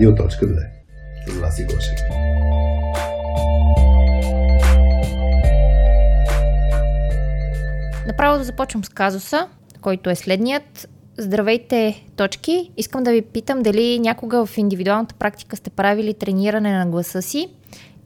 [0.00, 0.66] Радио.2
[1.26, 1.98] С вас и Гошев.
[8.06, 9.48] Направо да започвам с казуса,
[9.80, 10.88] който е следният.
[11.18, 12.72] Здравейте, точки!
[12.76, 17.48] Искам да ви питам дали някога в индивидуалната практика сте правили трениране на гласа си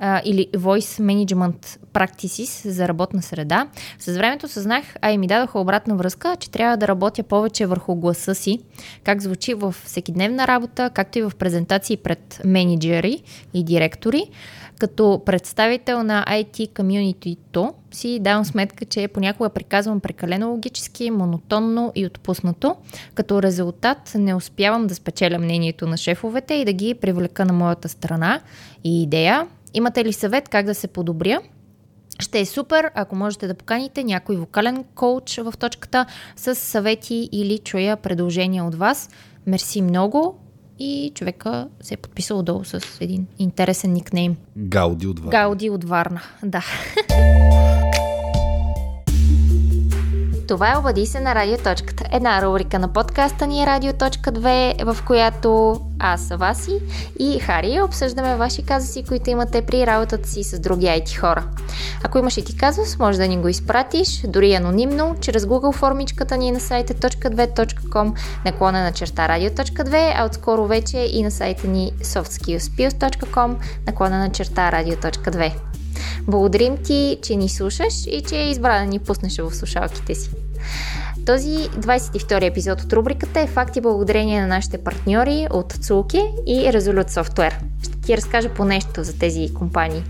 [0.07, 3.67] а, или Voice Management Practices за работна среда.
[3.99, 7.95] С времето съзнах, а и ми дадоха обратна връзка, че трябва да работя повече върху
[7.95, 8.61] гласа си,
[9.05, 13.23] как звучи в всекидневна работа, както и в презентации пред менеджери
[13.55, 14.31] и директори.
[14.79, 22.07] Като представител на IT комьюнитито си давам сметка, че понякога приказвам прекалено логически, монотонно и
[22.07, 22.77] отпуснато.
[23.15, 27.89] Като резултат не успявам да спечеля мнението на шефовете и да ги привлека на моята
[27.89, 28.41] страна
[28.85, 29.47] и идея.
[29.75, 31.41] Имате ли съвет как да се подобря?
[32.21, 36.07] Ще е супер, ако можете да поканите някой вокален коуч в точката
[36.37, 39.11] с съвети или чуя предложения от вас.
[39.47, 40.39] Мерси много
[40.79, 44.37] и човека се е подписал долу с един интересен никнейм.
[44.57, 45.31] Гауди от Варна.
[45.31, 46.65] Гауди от Варна, да.
[50.49, 52.05] Това е Обади се на Радиоточката.
[52.13, 56.81] Една рубрика на подкаста ни е Радиоточка 2, в която аз, Васи
[57.19, 61.45] и Хари обсъждаме ваши казуси, които имате при работата си с други IT хора.
[62.03, 66.37] Ако имаш и ти казус, може да ни го изпратиш, дори анонимно, чрез Google формичката
[66.37, 68.13] ни на сайта .2.com,
[68.45, 73.57] наклона на черта radio.2, а отскоро вече и на сайта ни softskillspills.com,
[73.87, 75.53] наклона на черта radio.2.
[76.29, 80.31] Благодарим ти, че ни слушаш и че е избра да ни пуснеш в слушалките си.
[81.27, 87.11] Този 22 епизод от рубриката е факти благодарение на нашите партньори от Цулки и Resolute
[87.11, 87.55] Software.
[87.83, 90.05] Ще ти разкажа по нещо за тези компании.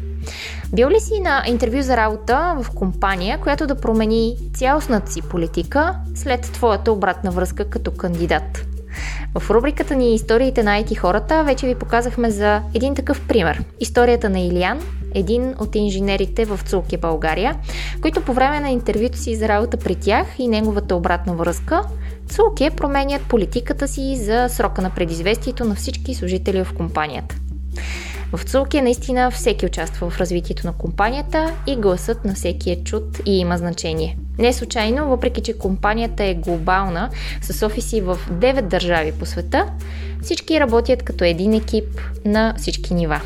[0.74, 5.94] Бил ли си на интервю за работа в компания, която да промени цялостната си политика
[6.14, 8.73] след твоята обратна връзка като кандидат?
[9.38, 13.64] В рубриката ни Историите на IT хората вече ви показахме за един такъв пример.
[13.80, 14.80] Историята на Илиан,
[15.14, 17.56] един от инженерите в Цулки, България,
[18.02, 21.82] които по време на интервюто си за работа при тях и неговата обратна връзка,
[22.28, 27.36] Цулке променят политиката си за срока на предизвестието на всички служители в компанията.
[28.36, 33.18] В Цулке наистина всеки участва в развитието на компанията и гласът на всеки е чут
[33.26, 34.18] и има значение.
[34.38, 37.10] Не случайно, въпреки че компанията е глобална,
[37.42, 39.66] с офиси в 9 държави по света,
[40.22, 43.20] всички работят като един екип на всички нива.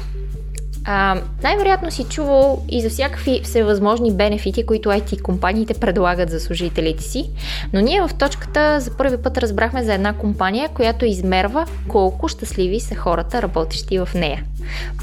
[0.90, 7.02] А, най-вероятно си чувал и за всякакви всевъзможни бенефити, които IT компаниите предлагат за служителите
[7.02, 7.30] си,
[7.72, 12.80] но ние в точката за първи път разбрахме за една компания, която измерва колко щастливи
[12.80, 14.44] са хората, работещи в нея.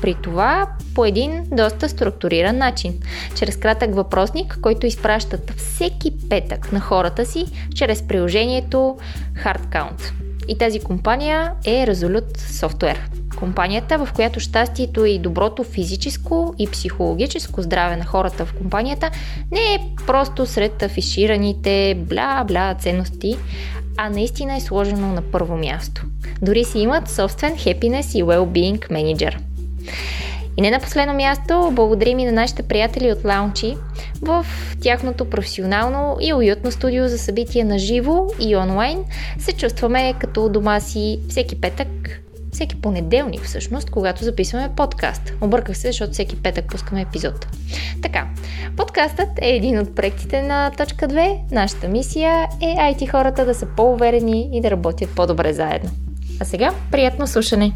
[0.01, 2.93] При това по един доста структуриран начин,
[3.35, 7.45] чрез кратък въпросник, който изпращат всеки петък на хората си
[7.75, 8.97] чрез приложението
[9.43, 10.11] HardCount.
[10.47, 12.97] И тази компания е Resolute Software.
[13.35, 19.11] Компанията, в която щастието и доброто физическо и психологическо здраве на хората в компанията
[19.51, 23.37] не е просто сред афишираните бла-бла ценности,
[23.97, 26.05] а наистина е сложено на първо място.
[26.41, 29.39] Дори си имат собствен Happiness и Wellbeing менеджер.
[30.57, 33.77] И не на последно място, благодарим и на нашите приятели от Лаунчи
[34.21, 34.45] в
[34.81, 38.99] тяхното професионално и уютно студио за събития на живо и онлайн.
[39.39, 41.87] Се чувстваме като дома си всеки петък,
[42.53, 45.33] всеки понеделник всъщност, когато записваме подкаст.
[45.41, 47.47] Обърках се, защото всеки петък пускаме епизод.
[48.01, 48.27] Така,
[48.77, 51.37] подкастът е един от проектите на точка 2.
[51.51, 55.89] Нашата мисия е IT хората да са по-уверени и да работят по-добре заедно.
[56.39, 57.73] А сега, приятно слушане!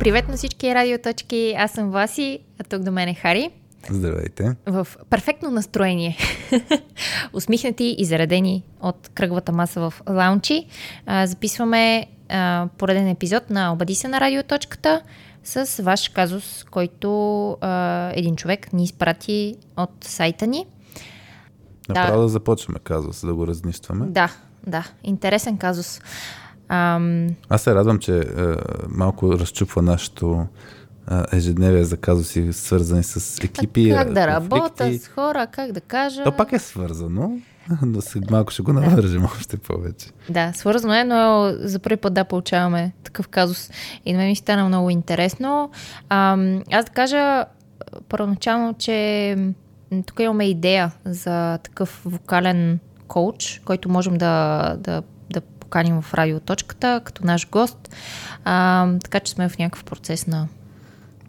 [0.00, 3.50] Привет на всички радиоточки, аз съм Васи, а тук до мен е Хари.
[3.90, 4.56] Здравейте.
[4.66, 6.16] В перфектно настроение.
[7.32, 10.66] Усмихнати и заредени от кръговата маса в лаунчи.
[11.06, 15.02] А, записваме а, пореден епизод на Обади се на радиоточката
[15.44, 20.66] с ваш казус, който а, един човек ни изпрати от сайта ни.
[21.88, 24.06] Направо да, да започваме казус, да го разнищваме.
[24.06, 24.32] Да,
[24.66, 24.84] да.
[25.02, 26.00] Интересен казус.
[26.70, 27.28] Ам...
[27.48, 28.22] Аз се радвам, че е,
[28.88, 30.46] малко разчупва нашето
[31.10, 33.90] е, ежедневие за казуси, свързани с екипи.
[33.90, 36.24] А как да работя с хора, как да кажа.
[36.24, 37.38] То пак е свързано,
[37.82, 40.06] но си малко ще го навържим още повече.
[40.28, 43.70] Да, свързано е, но за първи път да получаваме такъв казус.
[44.04, 45.70] И на мен ми стана много интересно.
[46.08, 47.44] Ам, аз да кажа
[48.08, 49.36] първоначално, че
[50.06, 52.78] тук имаме идея за такъв вокален
[53.08, 55.02] коуч, който можем да, да
[55.70, 57.96] поканим в радиоточката като наш гост.
[58.44, 60.48] А, така че сме в някакъв процес на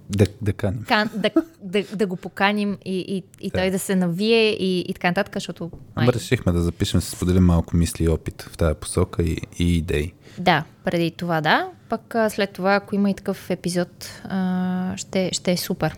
[0.10, 0.84] Да, да каним.
[0.88, 1.30] Кан, да,
[1.62, 3.58] да, да го поканим и, и, и да.
[3.58, 5.72] той да се навие и, и така нататък, защото...
[5.96, 9.78] Ама решихме да запишем, се споделим малко мисли и опит в тази посока и, и
[9.78, 10.14] идеи.
[10.38, 11.70] Да, преди това да.
[11.90, 15.96] Пък след това, ако има и такъв епизод, а, ще, ще е супер.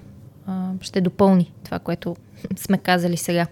[0.48, 2.16] А, ще допълни това, което
[2.58, 3.48] сме казали сега.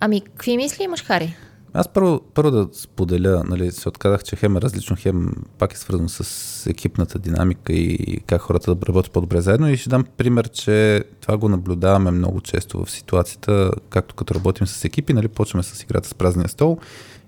[0.00, 1.36] Ами, какви мисли имаш, Хари?
[1.78, 5.78] Аз първо, първо да споделя, нали, се отказах, че хем е различно, хем пак е
[5.78, 9.68] свързано с екипната динамика и как хората да работят по-добре заедно.
[9.68, 14.66] И ще дам пример, че това го наблюдаваме много често в ситуацията, както като работим
[14.66, 16.78] с екипи, нали, почваме с играта с празния стол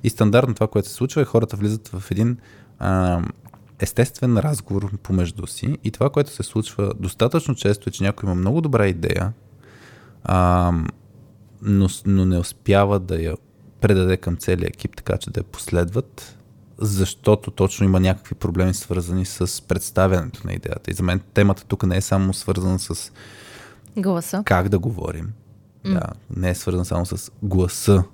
[0.05, 2.37] и стандартно това, което се случва е хората влизат в един
[2.79, 3.21] а,
[3.79, 8.35] естествен разговор помежду си и това, което се случва достатъчно често е, че някой има
[8.35, 9.33] много добра идея,
[10.25, 10.73] а,
[11.63, 13.37] но, но не успява да я
[13.81, 16.37] предаде към целия екип, така че да я последват,
[16.79, 20.91] защото точно има някакви проблеми свързани с представянето на идеята.
[20.91, 23.13] И за мен темата тук не е само свързана с
[23.97, 24.43] гласа.
[24.45, 25.33] Как да говорим.
[25.85, 25.93] Mm.
[25.93, 28.05] Да, не е свързана само с гласа.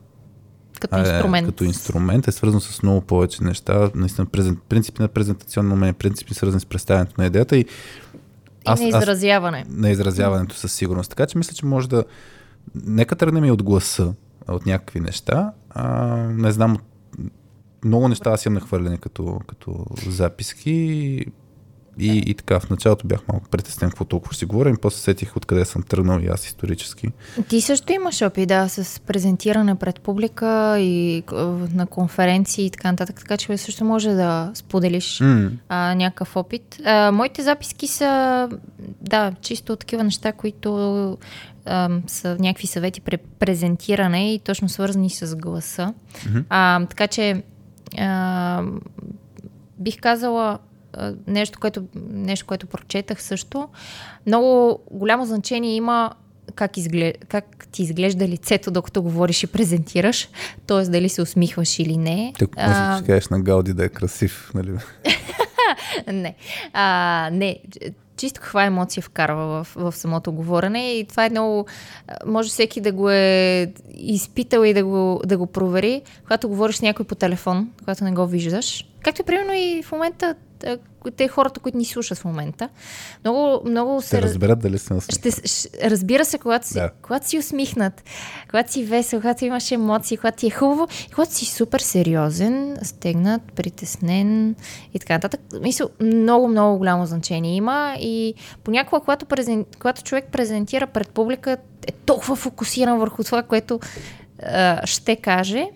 [0.81, 1.45] Като инструмент.
[1.45, 3.91] Е, като инструмент е свързан с много повече неща.
[3.95, 7.67] Наистина, презент, принципи на презентационно умение, принципи свързани с представянето на идеята и
[8.65, 9.65] аз, и на изразяване.
[9.69, 11.11] Аз, на изразяването със сигурност.
[11.11, 12.05] Така че мисля, че може да...
[12.75, 14.15] Нека тръгнем и от гласа,
[14.49, 15.53] от някакви неща.
[15.71, 16.79] А, не знам,
[17.85, 20.71] много неща аз имам нахвърлени като, като записки
[21.99, 25.65] и, и така, в началото бях малко притеснен какво толкова си говорим, после сетих откъде
[25.65, 27.09] съм тръгнал и аз исторически.
[27.49, 31.23] Ти също имаш опит, да, с презентиране пред публика и
[31.75, 35.51] на конференции и така нататък, така че също може да споделиш mm.
[35.69, 36.81] а, някакъв опит.
[36.85, 38.49] А, моите записки са,
[39.01, 41.19] да, чисто такива неща, които
[41.67, 45.95] а, са някакви съвети при презентиране и точно свързани с гласа.
[46.13, 46.45] Mm-hmm.
[46.49, 47.43] А, така че
[47.99, 48.63] а,
[49.79, 50.59] бих казала
[51.27, 53.69] нещо, което, нещо, което прочетах също.
[54.27, 56.11] Много голямо значение има
[56.55, 57.25] как, изглед...
[57.29, 60.29] как ти изглежда лицето, докато говориш и презентираш,
[60.67, 60.83] т.е.
[60.83, 62.33] дали се усмихваш или не.
[62.39, 64.71] Тук може да кажеш на Галди да е красив, нали?
[66.13, 66.35] не.
[66.73, 67.59] А, не
[68.17, 71.67] чисто каква емоция вкарва в, в самото говорене и това е много,
[72.27, 76.83] може всеки да го е изпитал и да го, да го провери, когато говориш с
[76.83, 78.85] някой по телефон, когато не го виждаш.
[79.03, 80.35] Както примерно и в момента
[81.11, 82.69] те хората, които ни слушат в момента.
[83.25, 84.07] Много, много се...
[84.07, 86.91] Ще разберат дали се ще, ще, Разбира се, когато си, да.
[87.03, 88.03] когато си усмихнат,
[88.51, 92.77] когато си весел, когато имаш емоции, когато ти е хубаво, и когато си супер сериозен,
[92.83, 94.55] стегнат, притеснен
[94.95, 95.41] и така нататък.
[95.61, 98.35] Мисля, много, много голямо значение има и
[98.65, 99.65] понякога, когато, презен...
[99.79, 101.57] когато човек презентира пред публика,
[101.87, 103.81] е толкова фокусиран върху това, което
[104.43, 105.69] а, ще каже,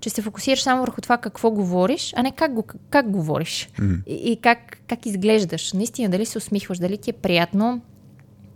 [0.00, 4.04] че се фокусираш само върху това какво говориш, а не как, го, как говориш mm.
[4.06, 5.72] и, и как, как изглеждаш.
[5.72, 7.80] Наистина, дали се усмихваш, дали ти е приятно,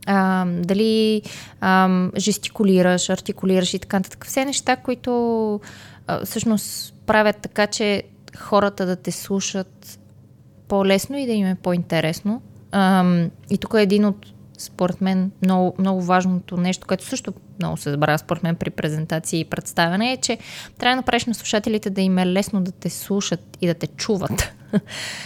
[0.07, 1.23] а, дали
[1.61, 4.27] а, жестикулираш, артикулираш и така нататък.
[4.27, 5.61] Все неща, които
[6.07, 8.03] а, всъщност правят така, че
[8.39, 9.99] хората да те слушат
[10.69, 12.43] по-лесно и да им е по-интересно.
[12.73, 13.05] А,
[13.51, 14.27] и тук е един от
[14.59, 19.41] според мен, много, много важното нещо, което също много се забравя според мен при презентации
[19.41, 20.39] и представяне, е, че
[20.79, 23.87] трябва да направиш на слушателите да им е лесно да те слушат и да те
[23.87, 24.53] чуват.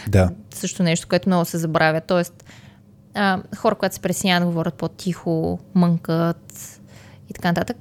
[0.08, 0.30] Да.
[0.54, 2.00] също нещо, което много се забравя.
[2.00, 2.44] Тоест,
[3.14, 6.80] а, хора, които се пресиняват, говорят по-тихо, мънкат
[7.30, 7.76] и така нататък.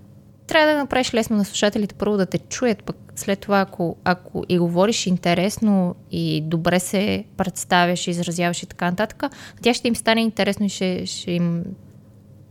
[0.48, 4.44] Трябва да направиш лесно на слушателите първо да те чуят, пък след това, ако, ако
[4.50, 9.24] и говориш интересно и добре се представяш, изразяваш и така нататък,
[9.62, 11.64] тя ще им стане интересно и ще, ще им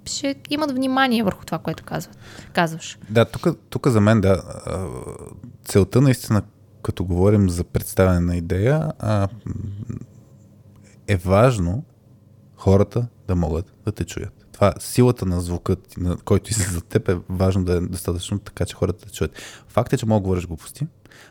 [0.05, 2.19] ще имат внимание върху това, което казват,
[2.53, 2.99] казваш.
[3.11, 3.25] Да,
[3.71, 4.43] тук, за мен, да,
[5.65, 6.43] целта наистина,
[6.83, 8.93] като говорим за представяне на идея,
[11.09, 11.85] е важно
[12.57, 17.09] хората да могат да те чуят това силата на звука, на който си за теб
[17.09, 19.33] е важно да е достатъчно така, че хората да чуят.
[19.69, 20.87] Факт е, че мога да говориш глупости.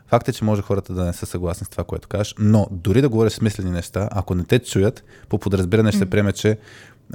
[0.08, 3.02] Факт е, че може хората да не са съгласни с това, което кажеш, но дори
[3.02, 6.58] да говориш смислени неща, ако не те чуят, по подразбиране ще приеме, че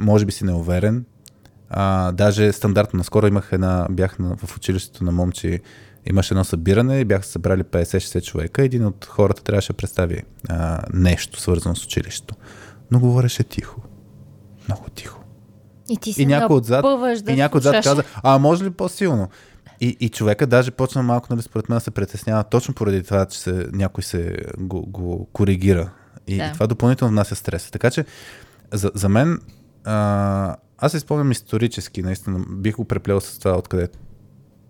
[0.00, 1.05] може би си неуверен.
[1.69, 5.61] А, даже стандартно, наскоро имах една, бях на, в училището на момчи,
[6.07, 8.62] имаше едно събиране и бяха събрали 50-60 човека.
[8.62, 12.35] Един от хората трябваше да представи а, нещо, свързано с училището.
[12.90, 13.81] Но говореше тихо.
[14.69, 15.20] Много тихо.
[15.90, 16.82] И ти и някой отзад,
[17.25, 19.28] да и някой отзад каза, а може ли по-силно?
[19.80, 23.40] И, и човека даже почна малко, нали, според мен, се притеснява точно поради това, че
[23.40, 25.90] се, някой се го, го коригира.
[26.26, 26.44] И, да.
[26.44, 27.70] и това допълнително внася стрес.
[27.70, 28.04] Така че,
[28.73, 29.38] за, за мен,
[29.85, 33.88] а, аз спомням исторически, наистина, бих го преплел с това, откъде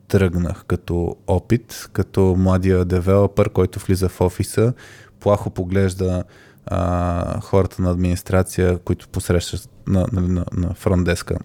[0.08, 4.72] тръгнах като опит, като младия девелопър, който влиза в офиса,
[5.20, 6.24] плахо поглежда
[6.66, 11.38] а, хората на администрация, които посрещат на, на, на, на фронтдеска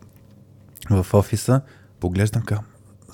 [0.90, 1.62] в офиса,
[2.00, 2.60] поглеждам към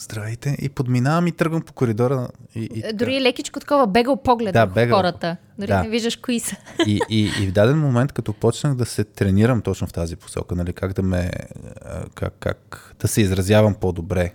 [0.01, 2.27] здравейте и подминавам и тръгвам по коридора.
[2.55, 4.98] И, и Дори лекичко такова бегал поглед да, бегал.
[4.98, 5.38] хората.
[5.60, 5.84] Дори да.
[5.84, 6.55] не виждаш кои са.
[6.88, 10.55] И, и, и в даден момент, като почнах да се тренирам точно в тази посока,
[10.55, 11.31] нали, как да ме,
[12.15, 14.34] как, как да се изразявам по-добре.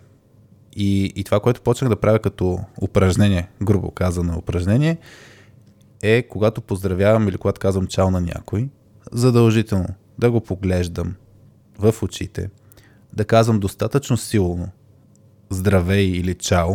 [0.76, 4.98] И, и това, което почнах да правя като упражнение, грубо казано упражнение,
[6.02, 8.68] е когато поздравявам или когато казвам чао на някой,
[9.12, 9.88] задължително
[10.18, 11.14] да го поглеждам
[11.78, 12.50] в очите,
[13.12, 14.68] да казвам достатъчно силно
[15.50, 16.70] здравей или чао.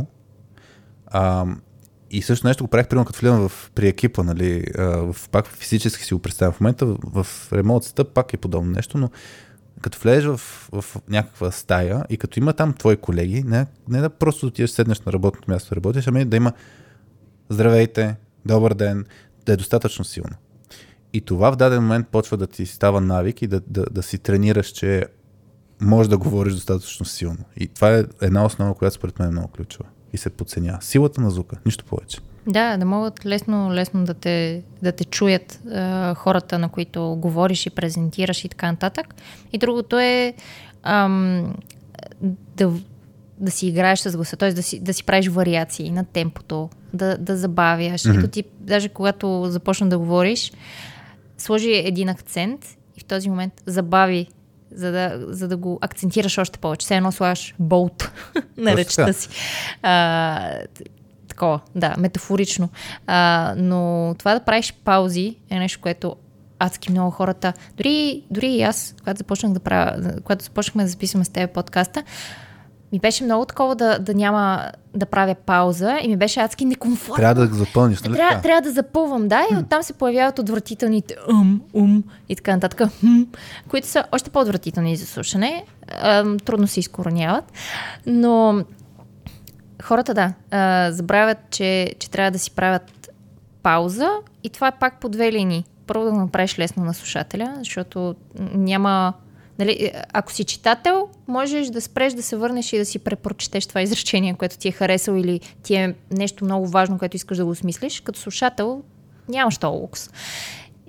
[1.08, 1.46] А,
[2.12, 5.48] и също нещо го правих, примерно като влизам в, при екипа, нали, а, в, пак
[5.48, 9.10] физически си го представям в момента, в, в ремонт стъп пак е подобно нещо, но
[9.82, 10.38] като влезеш в,
[10.72, 15.00] в някаква стая и като има там твои колеги, не, не да просто отидеш седнеш
[15.02, 16.54] на работното място да работиш, ами да има
[17.50, 19.06] здравейте, добър ден,
[19.46, 20.36] да е достатъчно силно.
[21.14, 24.18] И това в даден момент почва да ти става навик и да, да, да си
[24.18, 25.06] тренираш, че
[25.82, 27.46] може да говориш достатъчно силно.
[27.58, 30.82] И това е една основа, която според мен е много ключова и се подценява.
[30.82, 32.20] Силата на звука, нищо повече.
[32.48, 37.66] Да, да могат лесно, лесно да те, да те чуят е, хората, на които говориш
[37.66, 39.16] и презентираш и така нататък.
[39.54, 40.34] И другото е
[40.84, 41.54] ам,
[42.58, 42.72] да,
[43.42, 44.54] да си играеш с гласа, т.е.
[44.54, 48.02] Да си, да си правиш вариации на темпото, да, да забавяш.
[48.02, 48.20] Mm-hmm.
[48.20, 50.52] Ето ти, даже когато започна да говориш,
[51.38, 54.28] сложи един акцент и в този момент забави
[54.76, 56.86] за да, за да го акцентираш още повече.
[56.86, 58.12] Все едно слагаш болт
[58.58, 59.30] на речта си.
[59.82, 60.60] А,
[61.28, 62.70] такова, да, метафорично.
[63.08, 66.16] А, но това да правиш паузи е нещо, което
[66.60, 71.26] адски много хората, дори, дори и аз, когато започнах да правя, когато започнахме да записваме
[71.26, 72.04] с теб подкаста,
[72.92, 77.16] ми беше много такова да, да няма да правя пауза и ми беше адски некомфортно.
[77.16, 78.16] Трябва да запълниш, нали?
[78.16, 82.90] Трябва, трябва да запълвам, да, и оттам се появяват отвратителните ум, ум и така нататък,
[83.00, 83.22] хм,
[83.68, 85.66] които са още по-отвратителни за слушане.
[86.46, 87.52] Трудно се изкороняват,
[88.06, 88.64] но
[89.84, 90.34] хората, да,
[90.92, 93.12] забравят, че, че трябва да си правят
[93.64, 94.10] пауза
[94.44, 95.66] и това е пак по две линии.
[95.88, 98.16] Първо да го направиш лесно на слушателя, защото
[98.54, 99.14] няма
[99.62, 103.66] Нали, е, ако си читател, можеш да спреш да се върнеш и да си препрочетеш
[103.66, 107.46] това изречение, което ти е харесало или ти е нещо много важно, което искаш да
[107.46, 108.02] го осмислиш.
[108.02, 108.84] Като слушател
[109.30, 110.10] нямаш то лукс.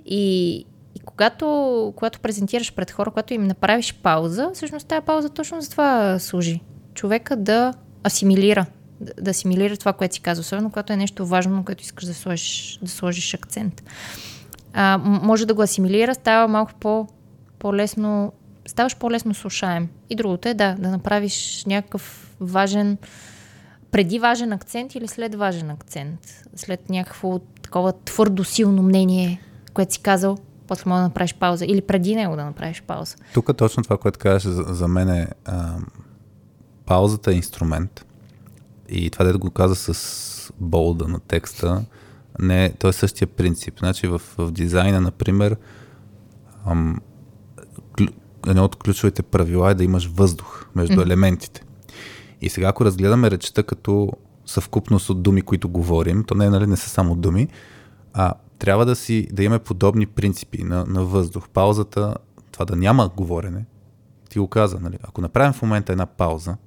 [0.05, 0.55] И,
[0.95, 5.69] и когато, когато презентираш пред хора, когато им направиш пауза, всъщност тази пауза точно за
[5.69, 6.61] това служи.
[6.93, 7.73] Човека да
[8.07, 8.65] асимилира,
[9.01, 12.05] да, да асимилира това, което си казва, особено когато е нещо важно, на което искаш
[12.05, 13.83] да сложиш, да сложиш акцент.
[14.73, 17.07] А, може да го асимилира, става малко по,
[17.59, 18.33] по-лесно
[18.65, 19.89] ставаш по-лесно слушаем.
[20.09, 22.97] И другото е да, да направиш някакъв важен,
[23.91, 26.19] преди важен акцент или след важен акцент.
[26.55, 29.41] След някакво такова твърдо силно мнение,
[29.73, 31.65] което си казал, после може да направиш пауза.
[31.65, 33.15] Или преди него да направиш пауза.
[33.33, 35.75] Тук точно това, което казваш за, за мен е а,
[36.85, 38.05] паузата е инструмент.
[38.89, 41.85] И това да го каза с болда на текста,
[42.39, 43.79] не, то е същия принцип.
[43.79, 45.57] Значи в, в дизайна, например,
[46.65, 47.01] ам,
[48.47, 51.03] едно от ключовите правила е да имаш въздух между mm-hmm.
[51.03, 51.63] елементите.
[52.41, 54.11] И сега, ако разгледаме речта като
[54.45, 57.47] съвкупност от думи, които говорим, то не, нали, не са само думи,
[58.13, 61.49] а трябва да си да имаме подобни принципи на, на въздух.
[61.49, 62.15] Паузата,
[62.51, 63.65] това да няма говорене,
[64.29, 64.97] ти го каза, нали?
[65.03, 66.57] Ако направим в момента една пауза,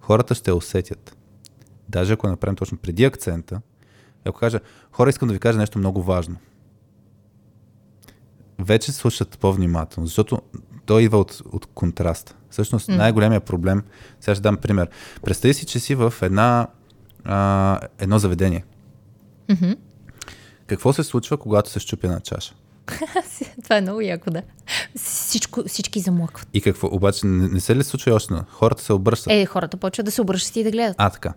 [0.00, 1.16] хората ще усетят.
[1.88, 3.60] Даже ако направим точно преди акцента,
[4.24, 4.60] ако кажа,
[4.92, 6.36] хора, искам да ви кажа нещо много важно–
[8.62, 10.42] вече слушат по-внимателно, защото
[10.86, 12.36] той идва от, от контраст.
[12.50, 12.96] Всъщност mm.
[12.96, 13.82] най-големия проблем,
[14.20, 14.88] сега ще дам пример.
[15.22, 16.66] Представи си, че си в една,
[17.24, 18.64] а, едно заведение.
[19.48, 19.76] Mm-hmm.
[20.66, 22.54] Какво се случва, когато се щупи на чаша?
[23.64, 24.42] Това е много яко, да.
[24.96, 26.48] Всичко, всички замлъкват.
[26.52, 26.88] И какво?
[26.88, 28.34] Обаче не, не се ли случва още?
[28.48, 29.32] Хората се обръщат.
[29.32, 30.96] Е, хората почват да се обръщат и да гледат.
[30.98, 31.34] А, така.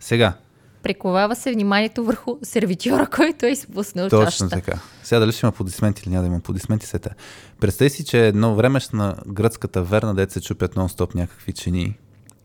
[0.00, 0.34] Сега,
[0.82, 4.48] прековава се вниманието върху сервитьора, който е изпуснал Точно чашата.
[4.48, 4.78] така.
[5.02, 7.10] Сега дали ще има аплодисменти или няма да има аплодисменти, сета.
[7.60, 11.98] Представи си, че едно време на гръцката верна, деца чупят нон-стоп някакви чини.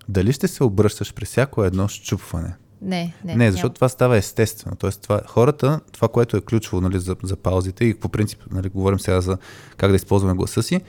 [0.09, 2.55] Дали ще се обръщаш при всяко едно щупване?
[2.81, 3.35] Не, не.
[3.35, 3.73] Не, защото няма.
[3.73, 4.75] това става естествено.
[4.75, 8.69] Тоест, това, хората, това, което е ключово нали, за, за паузите, и по принцип нали,
[8.69, 9.37] говорим сега за
[9.77, 10.81] как да използваме гласа си,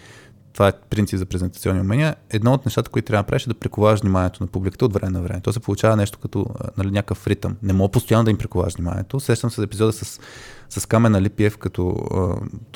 [0.53, 3.55] това е принцип за презентационни умения, едно от нещата, които трябва да правиш е да
[3.55, 5.41] приковаш вниманието на публиката от време на време.
[5.41, 6.47] То се получава нещо като
[6.79, 7.57] нали, някакъв ритъм.
[7.63, 9.21] Не мога постоянно да им приковаш вниманието.
[9.21, 10.21] Сещам се за епизода с,
[10.69, 11.97] с Камен Алипиев, като,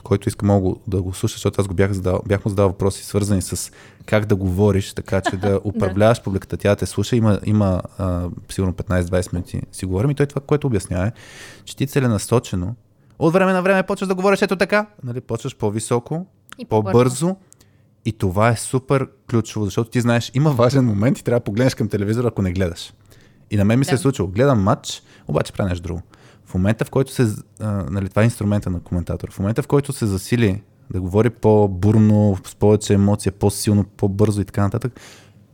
[0.02, 3.05] който иска много да го слуша, защото аз го бях, задал, бях му задал въпроси,
[3.05, 3.73] свързани с
[4.07, 6.25] как да говориш, така че да управляваш да.
[6.25, 6.57] публиката.
[6.57, 10.67] Тя те слуша, има, има а, сигурно 15-20 минути си говорим и той това, което
[10.67, 11.12] обяснява е,
[11.64, 12.75] че ти целенасочено
[13.19, 16.26] От време на време почваш да говориш ето така, нали, почваш по-високо,
[16.59, 17.37] И по-бързо.
[18.04, 21.75] И това е супер ключово, защото ти знаеш, има важен момент и трябва да погледнеш
[21.75, 22.92] към телевизора, ако не гледаш.
[23.50, 23.94] И на мен ми се Да.
[23.94, 24.28] е случило.
[24.28, 26.02] Гледам матч, обаче правя нещо друго.
[26.47, 27.26] В момента, в който се...
[27.61, 29.32] А, нали, това е инструмента на коментатора.
[29.32, 34.44] В момента, в който се засили да говори по-бурно, с повече емоция, по-силно, по-бързо и
[34.44, 35.00] така нататък,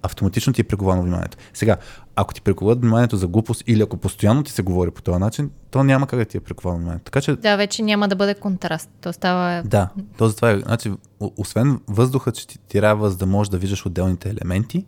[0.03, 1.39] автоматично ти е приковано вниманието.
[1.55, 1.77] Сега,
[2.17, 5.51] ако ти приковат вниманието за глупост или ако постоянно ти се говори по този начин,
[5.71, 7.05] то няма как да ти е приковано вниманието.
[7.05, 8.91] Така че Да, вече няма да бъде контраст.
[9.01, 9.63] То става...
[9.63, 9.89] да,
[10.19, 10.59] то затова е.
[10.59, 14.87] Значи, освен въздуха, че ти трябва, за да можеш да виждаш отделните елементи,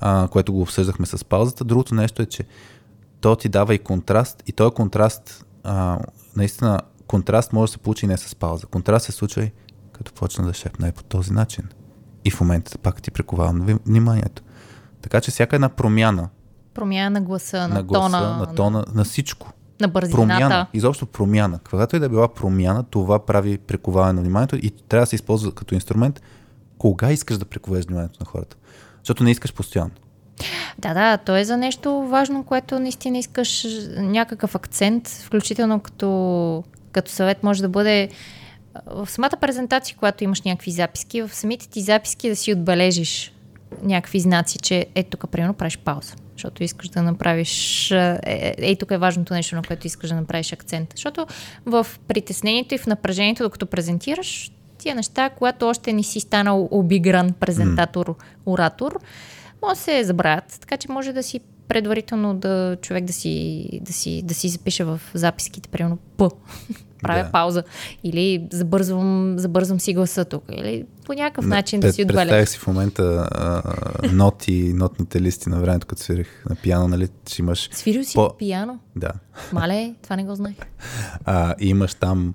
[0.00, 2.44] а, което го обсъждахме с паузата, другото нещо е, че
[3.20, 5.98] то ти дава и контраст, и този контраст, а,
[6.36, 8.66] наистина, контраст може да се получи и не с пауза.
[8.66, 9.52] Контраст се случва и
[9.92, 11.68] като почна да шепне по този начин.
[12.24, 14.42] И в момента пак ти приковавам ви- вниманието.
[15.02, 16.28] Така че всяка една промяна
[16.74, 20.16] Промяна на гласа, на, на гласа, тона, на тона, на всичко, на бързината.
[20.16, 21.58] промяна, изобщо промяна.
[21.70, 25.52] Когато и да била промяна, това прави приковаване на вниманието и трябва да се използва
[25.52, 26.22] като инструмент,
[26.78, 28.56] кога искаш да приковеш вниманието на хората.
[28.98, 29.90] Защото не искаш постоянно.
[30.78, 33.66] Да, да, то е за нещо важно, което наистина искаш
[33.96, 38.08] някакъв акцент, включително като, като съвет може да бъде
[38.86, 43.32] в самата презентация, когато имаш някакви записки, в самите ти записки да си отбележиш
[43.82, 46.14] някакви знаци, че е тук, примерно, правиш пауза.
[46.32, 47.92] Защото искаш да направиш...
[47.92, 50.92] а, Е, е, тук е важното нещо, на което искаш да направиш акцент.
[50.94, 51.26] Защото
[51.66, 57.32] в притеснението и в напрежението, докато презентираш, тия неща, когато още не си станал обигран
[57.32, 58.16] презентатор,
[58.46, 59.00] оратор,
[59.62, 63.92] може да се забравят, така че може да си предварително да човек да си, да
[63.92, 66.30] си, да си запише в записките, примерно П.
[67.04, 67.30] Правя Да.
[67.30, 67.62] пауза.
[68.04, 70.44] Или забързвам, забързвам си гласа тук.
[70.50, 72.46] Или по някакъв начин да Пред- си Представях отбележа.
[72.46, 73.62] си в момента а,
[74.12, 77.68] ноти, нотните листи на времето, като свирих на пиано, нали, че имаш...
[77.72, 78.78] Свирил си По- пияно?
[78.96, 79.10] Да.
[79.52, 80.56] Мале, това не го знаех.
[81.24, 82.34] А, имаш там,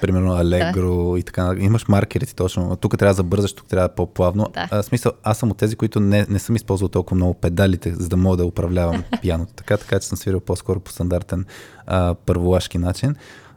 [0.00, 1.54] примерно, Allegro и така.
[1.58, 2.76] Имаш маркерите точно.
[2.76, 4.46] Тук трябва да забързаш, тук трябва по-плавно.
[4.54, 4.68] Да.
[4.70, 8.08] А, смисъл, аз съм от тези, които не, не съм използвал толкова много педалите, за
[8.08, 9.52] да мога да управлявам пианото.
[9.54, 11.44] Така, така че съм свирил по-скоро по стандартен
[11.86, 13.14] а, първолашки начин.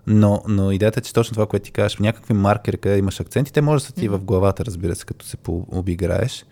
[0.07, 3.53] Но, но идеята е, че точно това, което ти кажеш, някакви маркери, къде имаш акценти,
[3.53, 6.45] те може да са ти в главата, разбира се, като се пообиграеш.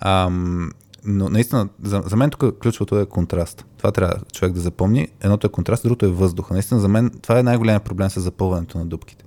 [0.00, 0.70] Ам,
[1.04, 3.64] но наистина, за, за мен тук ключовото е контраст.
[3.78, 5.08] Това трябва човек да запомни.
[5.20, 6.54] Едното е контраст, другото е въздуха.
[6.54, 9.24] Наистина, за мен това е най-големият проблем с запълването на дупките.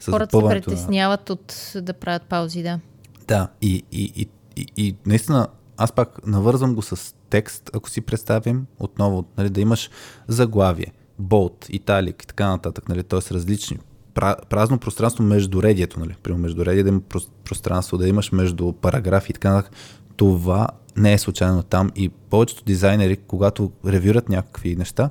[0.00, 2.80] С Хората се запълването на- притесняват от да правят паузи, да.
[3.28, 5.46] да, и, и, и, и, и наистина
[5.76, 9.90] аз пак навързвам го с текст, ако си представим отново, нали, да имаш
[10.28, 13.34] заглавие, болт, италик и така нататък, нали, т.е.
[13.34, 13.78] различни.
[14.14, 18.32] Пра- Празно пространство между редието, нали, примерно между редие да има прос- пространство, да имаш
[18.32, 19.72] между параграфи и така нататък.
[20.16, 25.10] Това не е случайно там и повечето дизайнери, когато ревюрат някакви неща,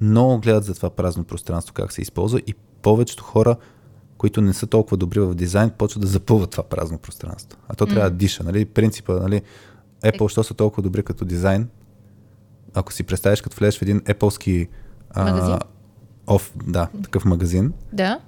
[0.00, 3.56] много гледат за това празно пространство, как се използва и повечето хора
[4.18, 7.58] които не са толкова добри в дизайн, почват да запълват това празно пространство.
[7.68, 8.64] А то трябва да диша, нали?
[8.64, 9.42] Принципа, нали?
[10.04, 11.68] Apple, що са толкова добри като дизайн,
[12.74, 14.68] ако си представиш, като влезеш в един Apple-ски
[15.16, 15.58] Магазин?
[16.26, 18.20] оф, да, такъв магазин, Да,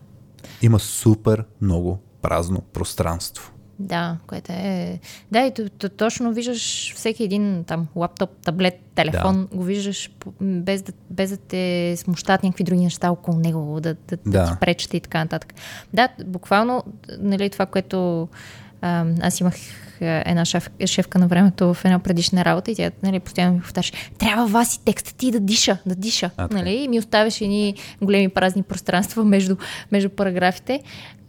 [0.63, 3.53] има супер много празно пространство.
[3.79, 5.01] да, което е...
[5.33, 10.83] Да, и т- т- точно виждаш всеки един там лаптоп, таблет, телефон, го виждаш без
[10.83, 14.17] да, без да те смущат някакви други неща около него, да, да, да.
[14.31, 14.47] Да.
[14.53, 15.55] ти пречат и така нататък.
[15.95, 16.83] Да, буквално,
[17.19, 18.29] нали, това, което
[18.81, 22.91] а, аз имах а, една шеф, шефка на времето в една предишна работа и тя
[23.03, 26.31] нали, постоянно ми повтаряше, трябва вас и текста ти да диша, да диша.
[26.37, 26.63] А, така.
[26.63, 26.75] нали?
[26.75, 29.57] И ми оставяше едни големи празни пространства между,
[29.93, 30.83] между параграфите.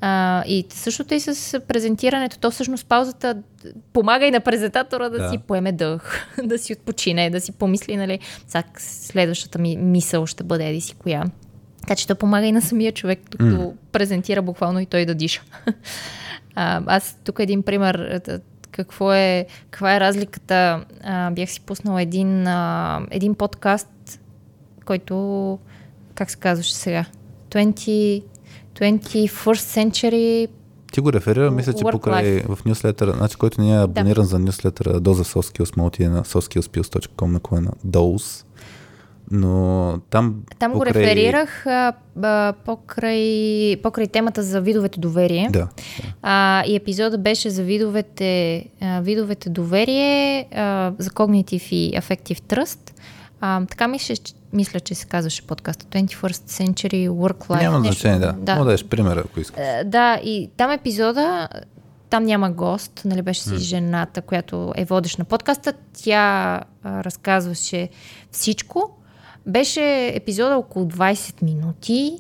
[0.04, 2.40] А, и същото и с презентирането.
[2.40, 3.38] То всъщност паузата
[3.94, 5.30] помага и на презентатора да, Да.
[5.30, 10.44] си поеме дъх, да си отпочине, да си помисли, нали, сега следващата ми мисъл ще
[10.44, 11.24] бъде еди си коя.
[11.82, 13.74] Така че то помага и на самия човек, докато mm.
[13.92, 15.42] презентира буквално и той да диша.
[16.56, 18.40] А, аз тук един пример, е,
[18.72, 20.86] какво е, каква е разликата.
[21.04, 24.20] А, бях си пуснала един, а, един подкаст,
[24.86, 25.60] който,
[26.16, 27.06] как се казваше сега?
[27.50, 28.24] 20,
[28.76, 30.48] 21st Century
[30.92, 35.00] Ти го реферира, мисля, че покрай в нюслетъра, значи който не е абониран за нюслетъра
[35.00, 38.46] Доза Soskills, може отиде на soskillspills.com на кое на Dose.
[39.32, 45.50] Но там, Там го реферирах а, а, покрай, покрай темата за видовете доверие.
[45.52, 45.68] Да.
[46.22, 52.92] А, и епизода беше за видовете, а, видовете доверие, а, за Cognitive и Affective Trust.
[53.42, 54.16] А, така мисля,
[54.54, 57.62] мисля, че се казваше подкаста 21st Century Work Life.
[57.62, 57.94] Няма нещо.
[57.94, 58.34] значение, да.
[58.34, 58.56] да.
[58.56, 59.64] Мога да дадеш пример, ако искаш.
[59.64, 61.50] Е, Да, и там епизода,
[62.10, 65.74] там няма гост, нали беше си жената, която е водещ на подкаста.
[65.94, 67.90] Тя а, разказваше
[68.32, 68.98] всичко.
[69.48, 72.18] Беше епизода около 20 минути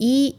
[0.00, 0.34] И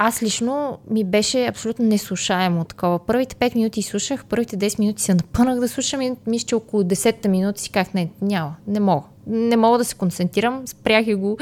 [0.00, 3.06] аз лично ми беше абсолютно неслушаемо такова.
[3.06, 6.82] Първите 5 минути слушах, първите 10 минути се напънах да слушам и мисля, че около
[6.82, 9.06] 10 минути си как не, няма, не мога.
[9.26, 11.38] Не мога да се концентрирам, спрях и го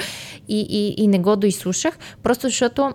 [0.48, 2.92] и, и, и не го доизслушах, просто защото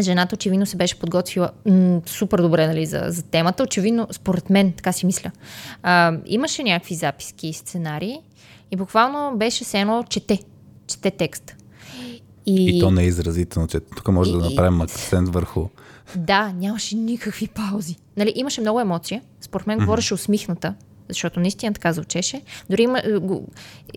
[0.00, 3.62] жената очевидно се беше подготвила м- супер добре нали, за, за темата.
[3.62, 5.30] Очевидно, според мен, така си мисля.
[5.82, 8.20] А, имаше някакви записки и сценарии
[8.72, 10.38] и буквално беше се едно чете.
[10.86, 11.56] Чете текст.
[12.46, 15.68] И, и то не е изразително, че тук може и, да направим акцент върху.
[16.16, 17.96] Да, нямаше никакви паузи.
[18.16, 19.22] Нали, имаше много емоция.
[19.40, 19.84] Според мен mm-hmm.
[19.84, 20.74] говореше усмихната,
[21.08, 22.42] защото наистина така звучеше.
[22.70, 23.02] Дори, има,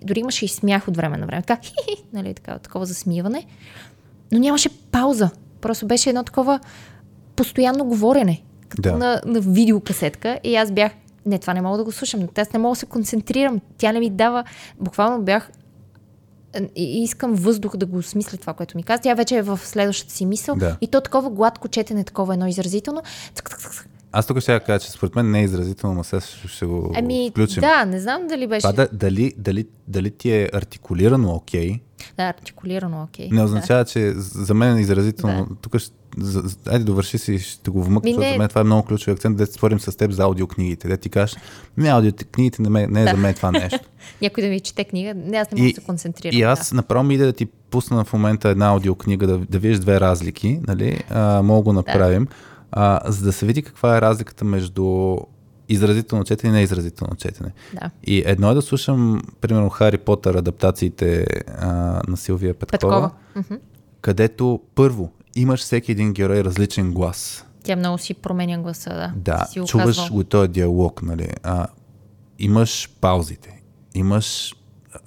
[0.04, 1.42] дори имаше и смях от време на време.
[1.42, 3.46] Така, хи-хи, нали, така, такова засмиване.
[4.32, 5.30] Но нямаше пауза.
[5.62, 6.60] Просто беше едно такова
[7.36, 8.42] постоянно говорене.
[8.70, 8.98] Като да.
[8.98, 10.40] на, на видеокасетка.
[10.44, 10.92] И аз бях,
[11.26, 12.28] не, това не мога да го слушам.
[12.38, 13.62] Аз не мога да се концентрирам.
[13.78, 14.44] Тя не ми дава.
[14.80, 15.52] Буквално бях
[16.76, 19.02] и искам въздух да го осмисля това, което ми каза.
[19.02, 20.56] Тя вече е в следващата си мисъл.
[20.56, 20.78] Да.
[20.82, 23.02] И то такова гладко четене, такова едно изразително.
[24.17, 27.30] Аз тук ще кажа, че според мен не е изразително, но сега ще го ами,
[27.32, 27.62] включим.
[27.62, 28.67] Да, не знам дали беше.
[28.67, 31.69] Това, дали, дали, дали ти е артикулирано окей?
[31.69, 31.80] Okay,
[32.17, 33.30] да, артикулирано окей.
[33.32, 33.89] Не означава, да.
[33.89, 35.45] че за мен е изразително.
[35.49, 35.56] Да.
[35.56, 38.88] Тук ще за, айде довърши си, ще го вмъкна, защото за мен това е много
[38.88, 40.88] ключов акцент, да спорим с теб за аудиокнигите.
[40.88, 41.38] Да ти кажеш,
[41.78, 43.12] не, аудиокнигите не, не е да.
[43.12, 43.80] за мен това нещо.
[44.21, 46.39] Някой да ми чете книга, не, аз не мога да се концентрирам.
[46.39, 46.75] И аз да.
[46.75, 50.60] направо ми иде да ти пусна в момента една аудиокнига, да, да видиш две разлики,
[50.67, 51.04] нали?
[51.10, 52.32] А, мога го направим, да.
[52.76, 55.18] А, за да се види каква е разликата между
[55.70, 57.52] изразително четене и неизразително четене.
[57.74, 57.90] Да.
[58.04, 61.26] И едно е да слушам, примерно, Хари Потър, адаптациите
[61.58, 61.68] а,
[62.08, 63.60] на Силвия Петкова, Петкова.
[64.02, 67.46] където първо имаш всеки един герой различен глас.
[67.64, 69.14] Тя много си променя гласа, да.
[69.16, 71.30] Да, си чуваш го този диалог, нали.
[71.44, 71.68] А,
[72.40, 73.62] имаш паузите,
[73.94, 74.56] имаш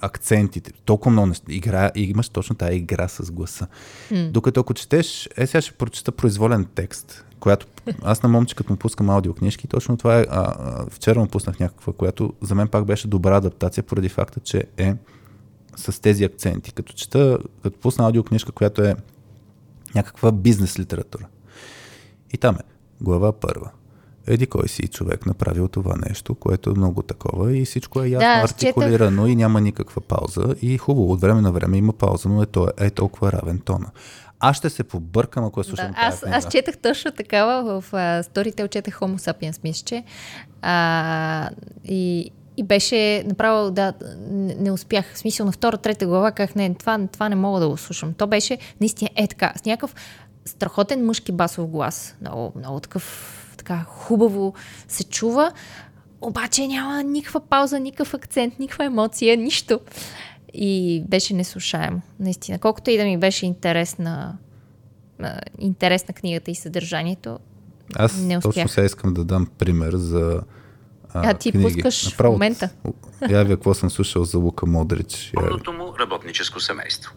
[0.01, 1.45] акцентите, толкова много неща.
[1.49, 3.67] Игра, и имаш точно тази игра с гласа.
[4.11, 4.31] Mm.
[4.31, 7.67] Докато ако четеш, е сега ще прочета произволен текст, която
[8.03, 11.93] аз на момче, му пускам аудиокнижки, точно това е, а, а, вчера му пуснах някаква,
[11.93, 14.95] която за мен пак беше добра адаптация, поради факта, че е
[15.75, 16.71] с тези акценти.
[16.71, 18.95] Като чета, като пусна аудиокнижка, която е
[19.95, 21.27] някаква бизнес литература.
[22.33, 22.63] И там е
[23.01, 23.69] глава първа.
[24.27, 28.19] Еди кой си човек направил това нещо, което е много такова и всичко е ясно
[28.19, 29.31] да, артикулирано четах.
[29.31, 30.55] и няма никаква пауза.
[30.61, 33.87] И хубаво, от време на време има пауза, но е, то, е толкова равен тона.
[34.39, 37.91] Аз ще се побъркам, ако слушам да, аз, аз четах точно такава в
[38.23, 40.03] Storytel, четах Homo sapiens, мисля.
[40.61, 41.49] А,
[41.85, 43.93] и, и беше направо, да,
[44.29, 45.13] не успях.
[45.13, 48.13] В смисъл на втора, трета глава, как не, това, това не мога да го слушам.
[48.13, 49.95] То беше наистина е така, с някакъв
[50.45, 52.15] страхотен мъжки басов глас.
[52.21, 54.53] Много, много такъв, така хубаво
[54.87, 55.51] се чува,
[56.21, 59.79] обаче няма никаква пауза, никакъв акцент, никаква емоция, нищо.
[60.53, 62.59] И беше неслушаемо, наистина.
[62.59, 64.37] Колкото и да ми беше интересна,
[65.59, 67.39] интересна книгата и съдържанието,
[67.95, 68.53] Аз не успях.
[68.53, 70.41] точно сега искам да дам пример за
[71.13, 71.67] а, а ти книги.
[71.67, 72.69] пускаш Направо, в момента.
[73.29, 75.31] Я ви какво съм слушал за Лука Модрич.
[75.35, 77.13] Пълното му работническо семейство.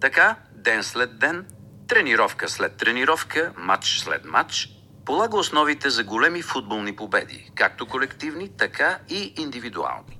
[0.00, 1.44] Така, ден след ден,
[1.88, 4.68] тренировка след тренировка, матч след матч,
[5.04, 10.18] полага основите за големи футболни победи, както колективни, така и индивидуални.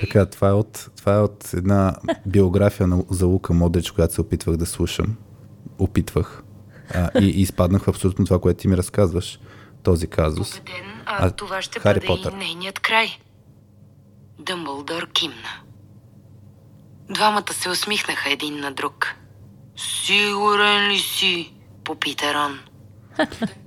[0.00, 4.20] Така, това е, от, това е от една биография на, за Лука Модрич, която се
[4.20, 5.16] опитвах да слушам.
[5.78, 6.42] Опитвах.
[6.94, 9.38] А, и, и изпаднах в абсолютно това, което ти ми разказваш.
[9.82, 10.58] Този казус.
[10.58, 12.32] Убеден а, а това ще Хари бъде Потър.
[12.32, 13.08] и нейният край.
[14.38, 15.60] Дъмбълдор кимна.
[17.10, 19.06] Двамата се усмихнаха един на друг.
[19.76, 21.54] Сигурен ли си?
[21.84, 22.58] Попита Рон.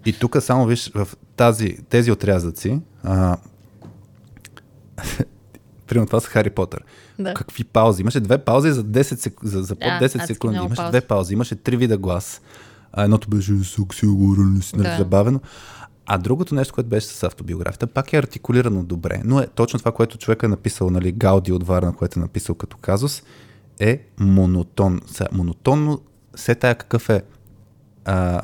[0.05, 3.37] И тук само виж в тази, тези отрязъци а,
[5.87, 6.83] Примерно това са Хари Потър.
[7.19, 7.33] Да.
[7.33, 8.01] Какви паузи?
[8.01, 9.33] Имаше две паузи за, 10 сек...
[9.43, 10.57] за, за под да, 10 секунди.
[10.57, 10.91] Имаше паузи.
[10.91, 11.33] две паузи.
[11.33, 12.41] Имаше три вида глас.
[12.93, 13.53] А едното беше
[13.93, 14.97] сигурен ли си, нали, да.
[14.97, 15.39] забавено.
[16.05, 19.91] А другото нещо, което беше с автобиографията, пак е артикулирано добре, но е точно това,
[19.91, 23.23] което човек е написал, нали, Гауди от Варна, което е написал като казус,
[23.79, 25.01] е монотон.
[25.07, 26.01] Сега, монотонно,
[26.35, 27.21] се тая какъв е,
[28.05, 28.41] а,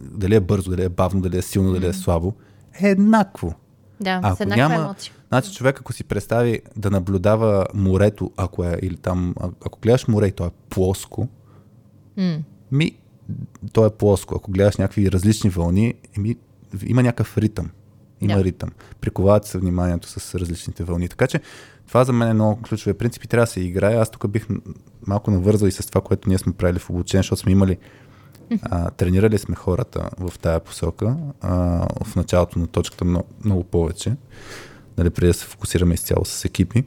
[0.00, 2.34] дали е бързо, дали е бавно, дали е силно, дали е слабо,
[2.80, 3.54] е еднакво.
[4.00, 5.12] Да, ако с няма, емоция.
[5.28, 9.34] Значи човек, ако си представи да наблюдава морето, ако е, или там,
[9.66, 11.28] ако гледаш море и то е плоско,
[12.18, 12.40] mm.
[12.72, 12.98] ми
[13.72, 14.34] то е плоско.
[14.34, 16.36] Ако гледаш някакви различни вълни, еми,
[16.86, 17.70] има някакъв ритъм.
[18.20, 18.44] Има да.
[18.44, 18.70] ритъм.
[19.00, 21.08] Приковават се вниманието с различните вълни.
[21.08, 21.40] Така че
[21.88, 23.28] това за мен е много ключови принципи.
[23.28, 23.94] Трябва да се играе.
[23.94, 24.46] Аз тук бих
[25.06, 27.78] малко навързал и с това, което ние сме правили в обучение, защото сме имали
[28.62, 31.50] а, тренирали сме хората в тая посока а,
[32.04, 34.16] в началото на точката много, много повече,
[34.98, 36.84] нали, преди да се фокусираме изцяло с екипи.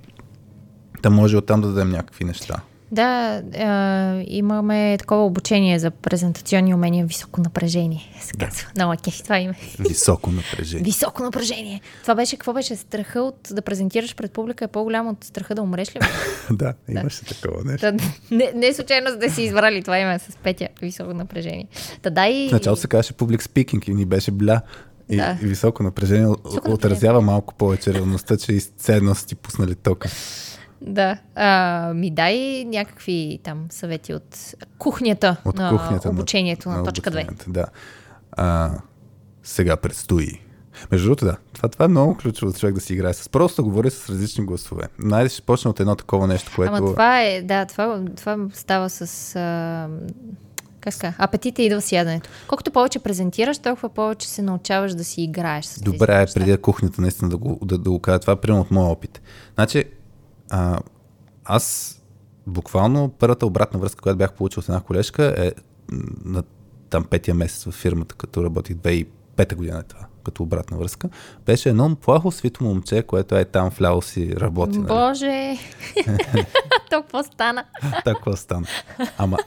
[1.02, 2.62] Да може оттам да дадем някакви неща.
[2.96, 8.68] Да, а, имаме такова обучение за презентационни умения високо напрежение, се казва.
[8.76, 8.86] Да.
[8.86, 9.56] Много кефи това име.
[9.80, 10.84] Високо напрежение.
[10.84, 11.82] Високо напрежение.
[12.02, 12.76] Това беше, какво беше?
[12.76, 16.00] Страха от да презентираш пред публика е по-голям от страха да умреш ли?
[16.52, 17.36] да, имаше да.
[17.36, 17.92] такова нещо.
[17.92, 20.68] Да, не, не случайно да си избрали това име с Петя.
[20.82, 21.68] Високо напрежение.
[22.02, 22.50] Та дай...
[22.50, 24.62] В началото се казваше публик спикинг и ни беше бля.
[25.10, 25.38] И, да.
[25.42, 27.34] и високо напрежение високо отразява напрежение.
[27.34, 30.10] малко повече реалността, че и са ти пуснали тока.
[30.86, 31.18] Да.
[31.36, 36.88] А, ми дай някакви там съвети от кухнята от на кухнята обучението на, на, на
[36.88, 37.48] точка 2.
[37.48, 37.66] Да.
[38.32, 38.72] А,
[39.44, 40.42] сега предстои.
[40.92, 41.38] Между другото, да.
[41.54, 43.30] Това, това е много ключово човек да си играе с.
[43.30, 44.84] Просто говори с различни гласове.
[45.00, 46.74] Найде ще почне от едно такова нещо, което.
[46.74, 49.36] Ама това е, да, това, това става с.
[49.36, 49.88] А,
[50.80, 51.16] как?
[51.18, 52.30] Апетита идва с яденето.
[52.48, 57.02] Колкото повече презентираш, толкова повече се научаваш да си играеш с Добре е преди кухнята
[57.02, 58.20] наистина да го, да, да го кажа.
[58.20, 59.22] Това е примерно от моя опит.
[59.56, 59.86] Значи,
[60.50, 60.80] а,
[61.46, 61.96] аз
[62.48, 65.52] буквално първата обратна връзка, която бях получил от една колежка е
[66.26, 66.44] на
[66.90, 71.10] там петия месец в фирмата, като работих 2005 година е това, като обратна връзка,
[71.46, 74.78] беше едно плахо свито момче, което е там вляло си работи.
[74.78, 74.88] Нали?
[74.88, 75.58] Боже!
[76.90, 77.64] Толкова стана.
[78.06, 78.68] Толкова стана.
[79.18, 79.38] Ама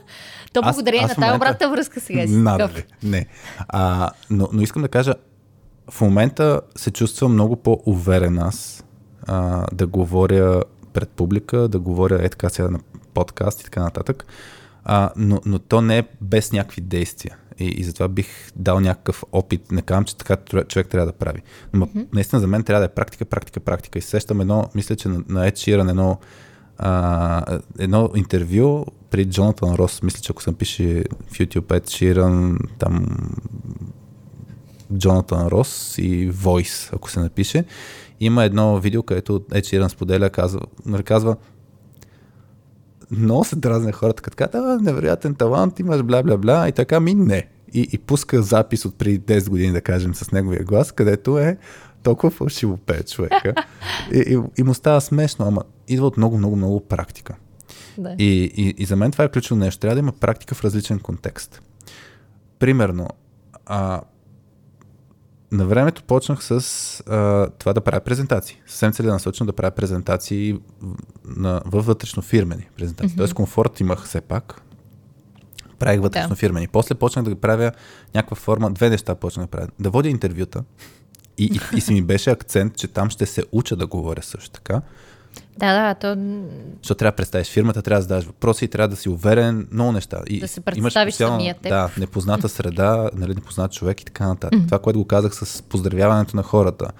[0.53, 2.37] то благодарение на тази обратна връзка сега си.
[2.37, 3.27] Надали, не.
[3.69, 5.15] А, но, но искам да кажа,
[5.91, 8.85] в момента се чувствам много по-уверен аз
[9.27, 12.79] а, да говоря пред публика, да говоря е така сега на
[13.14, 14.27] подкаст и така нататък.
[14.85, 17.37] А, но, но то не е без някакви действия.
[17.59, 19.72] И, и затова бих дал някакъв опит.
[19.72, 21.42] Не казвам, че така човек трябва да прави.
[21.72, 22.07] Но mm-hmm.
[22.12, 23.98] наистина за мен трябва да е практика, практика, практика.
[23.98, 26.18] И сещам едно, мисля, че на, на Ed Sheeran едно,
[26.79, 30.03] а, едно интервю при Джонатан Рос.
[30.03, 33.07] Мисля, че ако съм пише в YouTube Ed Sheeran, там
[34.96, 37.64] Джонатан Рос и Voice, ако се напише.
[38.20, 41.37] Има едно видео, където Ed Sheeran споделя, казва, нали, казва
[43.11, 47.48] много се дразне хората, като казват, невероятен талант, имаш бла-бла-бла и така ми не.
[47.72, 51.57] И, и пуска запис от преди 10 години, да кажем, с неговия глас, където е
[52.02, 53.54] толкова фалшиво пее човека.
[54.12, 57.35] И, и, и му става смешно, ама идва от много, много, много практика.
[57.98, 58.14] Да.
[58.18, 59.81] И, и, и за мен това е ключово нещо.
[59.81, 61.62] Трябва да има практика в различен контекст.
[62.59, 63.09] Примерно,
[63.66, 64.00] а,
[65.53, 66.51] на времето почнах с
[67.07, 68.57] а, това да правя презентации.
[68.67, 70.59] Съвсем целенасочено да правя презентации
[71.25, 73.15] на, във вътрешно фирмени презентации.
[73.15, 73.19] Mm-hmm.
[73.19, 74.63] Тоест комфорт имах все пак.
[75.79, 76.37] Правих вътрешно да.
[76.37, 76.69] фирмени.
[76.69, 77.73] После почнах да правя
[78.15, 79.69] някаква форма, две неща почнах да правя.
[79.79, 80.65] Да водя интервюта
[81.39, 84.51] и, и, и си ми беше акцент, че там ще се уча да говоря също
[84.51, 84.83] така.
[85.59, 86.21] Да, да, то...
[86.83, 90.21] Защото трябва да представиш фирмата, трябва да задаваш въпроси, трябва да си уверен, много неща.
[90.27, 91.69] И да се представиш самия теб.
[91.69, 94.61] Да, непозната среда, нали, непознат човек и така нататък.
[94.67, 96.91] Това, което го казах с поздравяването на хората.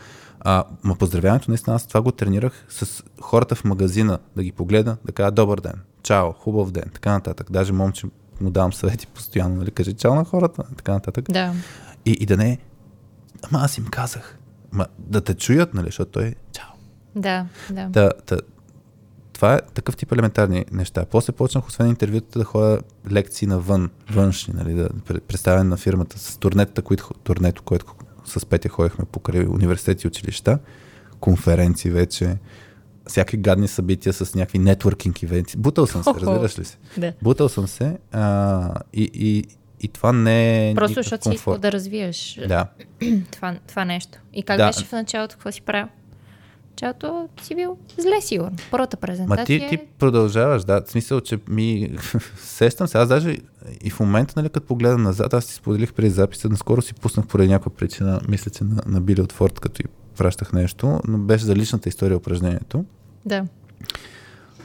[0.41, 4.97] А, ма поздравяването, наистина, аз това го тренирах с хората в магазина, да ги погледа,
[5.05, 7.47] да кажа добър ден, чао, хубав ден, така нататък.
[7.51, 8.07] Даже момче
[8.41, 11.25] му давам съвети постоянно, нали, каже чао на хората, така нататък.
[11.31, 11.53] Да.
[12.07, 12.59] И, и да не,
[13.43, 14.38] ама аз им казах,
[14.73, 16.78] ма, да те чуят, нали, защото той е чао.
[17.16, 17.90] Да, да.
[17.92, 18.37] Та, та,
[19.33, 21.05] това е такъв тип елементарни неща.
[21.11, 24.88] После почнах, освен интервюта, да ходя лекции навън, външни, нали, да
[25.29, 27.94] представяне на фирмата с турнетата, които, турнето, което
[28.25, 30.59] с Петя ходихме покрай университети и училища,
[31.21, 32.37] конференции вече,
[33.07, 35.57] всякакви гадни събития с някакви нетворкинг ивенти.
[35.57, 36.77] Бутал съм се, разбираш ли се?
[36.97, 37.12] Да.
[37.23, 39.44] Бутал съм се а, и, и,
[39.81, 42.66] и това не е Просто защото си искал да развиеш да.
[43.31, 44.18] това, това нещо.
[44.35, 44.66] И как да.
[44.66, 45.88] беше в началото, какво си правил?
[46.83, 48.57] Началото си бил зле сигурно.
[48.71, 49.61] Първата презентация...
[49.61, 50.83] Ма ти, ти продължаваш, да.
[50.87, 51.97] В смисъл, че ми
[52.37, 52.99] сещам се.
[52.99, 53.37] Аз даже
[53.85, 57.27] и в момента, нали, като погледам назад, аз ти споделих преди записа, наскоро си пуснах
[57.27, 59.85] поради някаква причина, мисля, че на, на Били от Форд, като и
[60.17, 62.85] пращах нещо, но беше за личната история упражнението.
[63.25, 63.45] Да.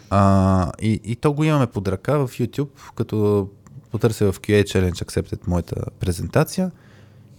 [0.10, 3.48] А, и, и то го имаме под ръка в YouTube, като
[3.92, 6.72] потърся в QA Challenge Accepted моята презентация.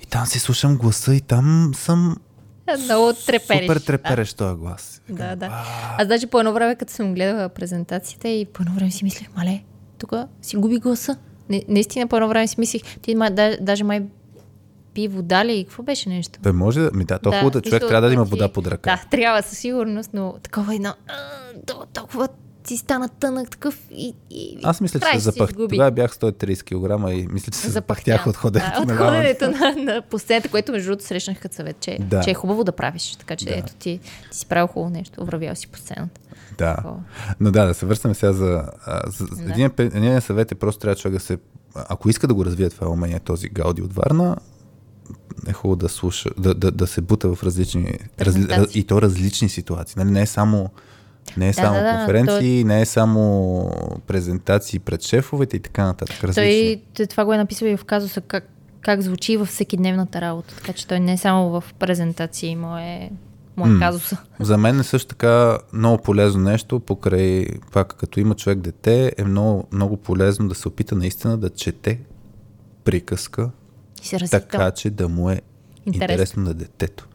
[0.02, 2.16] И там си слушам гласа и там съм
[2.84, 3.66] Много трепереш.
[3.66, 4.36] Супер трепереш да.
[4.36, 5.02] този глас.
[5.08, 5.64] Да, да.
[5.98, 9.28] Аз даже по едно време, като съм гледала презентацията и по едно време си мислех,
[9.36, 9.62] мале,
[9.98, 11.16] тук си губи гласа.
[11.48, 14.02] Не, наистина по едно време си мислех, ти ма, да, даже май
[14.94, 16.38] пи вода ли и какво беше нещо?
[16.42, 18.90] Бе, може да, ми да, то да, хубаво човек трябва да има вода под ръка.
[18.96, 20.94] Да, трябва със сигурност, но такова едно,
[21.92, 22.28] толкова
[22.66, 25.50] си стана тънък такъв и, и Аз мисля, че се запах.
[25.52, 29.50] Тогава бях 130 кг и мисля, че се запахтях от ходенето да, на От ходенето
[29.50, 32.20] на, на посцената, което между другото срещнах като съвет, че, да.
[32.20, 33.16] че е хубаво да правиш.
[33.18, 33.54] Така че да.
[33.54, 34.00] ето ти,
[34.30, 36.20] ти си правил хубаво нещо, вървял си по сцената.
[36.58, 36.76] Да.
[36.76, 37.00] Такова.
[37.40, 38.64] Но да, да се върнем сега за...
[39.06, 39.52] за да.
[39.52, 41.38] един, един съвет е просто трябва човек да се...
[41.74, 44.36] Ако иска да го развие това умение, този Гауди от Варна,
[45.46, 49.48] е хубаво да слуша, да, да, да се бута в различни, разли, и то различни
[49.48, 49.94] ситуации.
[49.96, 50.10] Нали?
[50.10, 50.70] Не е само
[51.36, 53.70] Не е Да, само да, да, конференции, не е само
[54.06, 56.24] презентации пред шефовете и така нататък.
[56.24, 56.42] Различно.
[56.42, 58.48] Той, той това го е написал и в казуса как,
[58.80, 60.54] как звучи във всекидневната работа.
[60.56, 63.10] Така че той не е само в презентации, му е,
[63.56, 64.16] му е казуса.
[64.40, 69.24] За мен е също така много полезно нещо, покрай пак като има човек дете, е
[69.24, 72.00] много, много полезно да се опита наистина да чете
[72.84, 73.50] приказка,
[74.30, 75.40] така че да му е
[75.86, 76.12] Интересно.
[76.12, 77.08] интересно на детето.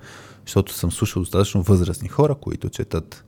[0.45, 3.25] Защото съм слушал достатъчно възрастни хора, които четат.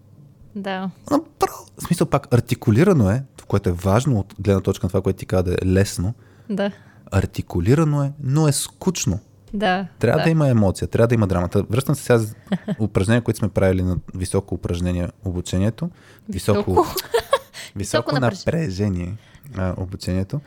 [0.56, 0.90] Да.
[1.12, 5.20] Направо, в смисъл пак артикулирано е, което е важно от гледна точка на това, което
[5.20, 6.14] ти каза да е лесно.
[6.50, 6.72] Да.
[7.12, 9.20] Артикулирано е, но е скучно.
[9.54, 9.88] Да.
[10.00, 10.24] Трябва да.
[10.24, 11.64] да има емоция, трябва да има драмата.
[11.70, 12.36] Връщам се сега за
[12.80, 15.90] упражнения, които сме правили на високо упражнение обучението.
[16.30, 16.96] Високо, Високо.
[17.76, 19.18] високо напрежение.
[19.58, 20.42] а, обучението.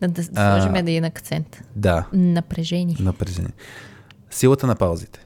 [0.00, 1.62] Да, да сложим един акцент.
[1.76, 2.96] Да, Напрежение.
[3.00, 3.52] напрежение.
[4.30, 5.25] Силата на паузите.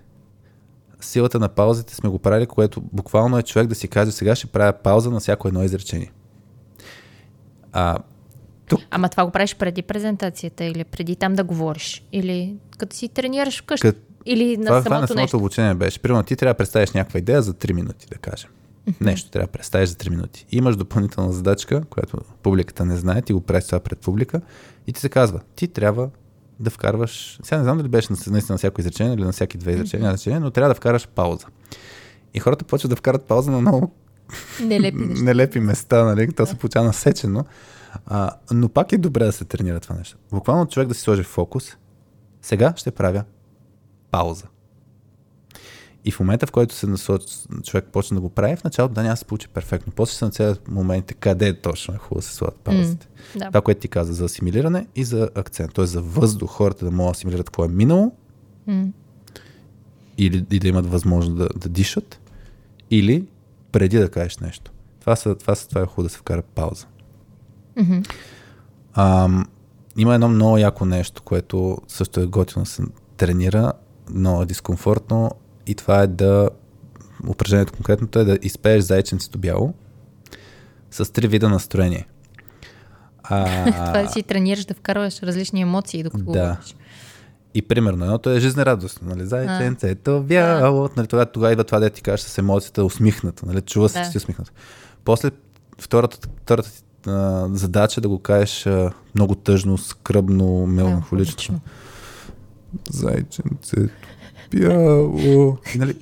[1.00, 4.46] Силата на паузите сме го правили, което буквално е човек да си каже, сега ще
[4.46, 6.12] правя пауза на всяко едно изречение.
[7.72, 7.98] А,
[8.68, 12.06] тук Ама това го правиш преди презентацията или преди там да говориш?
[12.12, 13.86] Или като си тренираш вкъщи?
[13.86, 15.36] Кът- Или на това, това на самото самото нещо?
[15.36, 15.98] обучение беше.
[15.98, 18.50] Примерно ти трябва да представиш някаква идея за 3 минути, да кажем.
[19.00, 20.46] Нещо трябва да представиш за 3 минути.
[20.52, 24.40] Имаш допълнителна задачка, която публиката не знае, ти го правиш това пред публика
[24.86, 26.08] и ти се казва, ти трябва
[26.60, 29.58] да вкарваш, сега не знам дали беше на- наистина на всяко изречение или на всяки
[29.58, 31.46] две изречения, изречения, но трябва да вкараш пауза.
[32.34, 33.92] И хората почват да вкарат пауза на много
[34.60, 36.32] Нелепи нелепи места, нали?
[36.32, 37.44] То се получава насечено.
[38.06, 40.16] А, но пак е добре да се тренира това нещо.
[40.32, 41.76] Буквално човек да си сложи фокус.
[42.42, 43.24] Сега ще правя
[44.10, 44.44] пауза.
[46.04, 47.22] И в момента, в който се насоч...
[47.64, 49.92] човек почне да го прави, в началото да няма да се получи перфектно.
[49.96, 53.08] После се нацелят моментите къде точно е хубаво да се слагат паузите.
[53.36, 53.46] Да.
[53.46, 55.74] Това, което ти каза за асимилиране и за акцент.
[55.74, 55.86] Т.е.
[55.86, 58.12] за въздух, хората да могат да асимилират какво е минало
[58.66, 58.86] М.
[60.18, 62.20] или и да имат възможност да, да дишат,
[62.90, 63.26] или
[63.72, 64.72] преди да кажеш нещо.
[65.00, 66.86] Това, са, това, са, това е хубаво да се вкара пауза.
[67.76, 67.98] Мгм.
[68.94, 69.46] Ам,
[69.96, 72.82] има едно много яко нещо, което също е готино да се
[73.16, 73.72] тренира,
[74.10, 75.30] но е дискомфортно
[75.70, 76.50] и това е да
[77.28, 79.74] упражнението конкретното е да изпееш зайченцето бяло
[80.90, 82.06] с три вида настроение.
[83.22, 86.30] А, Това да си тренираш да вкарваш различни емоции, докато Да.
[86.30, 86.76] говориш.
[87.54, 89.26] И примерно, едното е жизнерадостно, нали?
[89.26, 90.88] Зайченцето бяло.
[90.96, 93.60] Нали, тогава, тогава идва това, да ти кажеш с емоцията усмихната, нали?
[93.60, 94.04] Чува се, Да.
[94.04, 94.50] че си усмихната.
[95.04, 95.30] После
[95.80, 96.70] втората, втората
[97.06, 100.66] а, задача е да го кажеш а, много тъжно, скръбно.
[100.66, 101.60] Меланхолично.
[102.90, 103.92] Зайченцето
[105.74, 105.94] И, нали,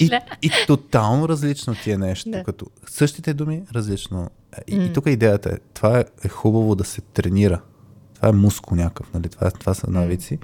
[0.00, 0.10] И
[0.42, 2.30] и, тотално различно ти е нещо.
[2.30, 2.44] Да.
[2.44, 4.30] Като същите думи, различно.
[4.66, 4.84] И, М.
[4.84, 7.60] и тук идеята е, това е, е хубаво да се тренира.
[8.14, 9.28] Това е мускул някакъв, нали?
[9.28, 10.38] това, това са навици.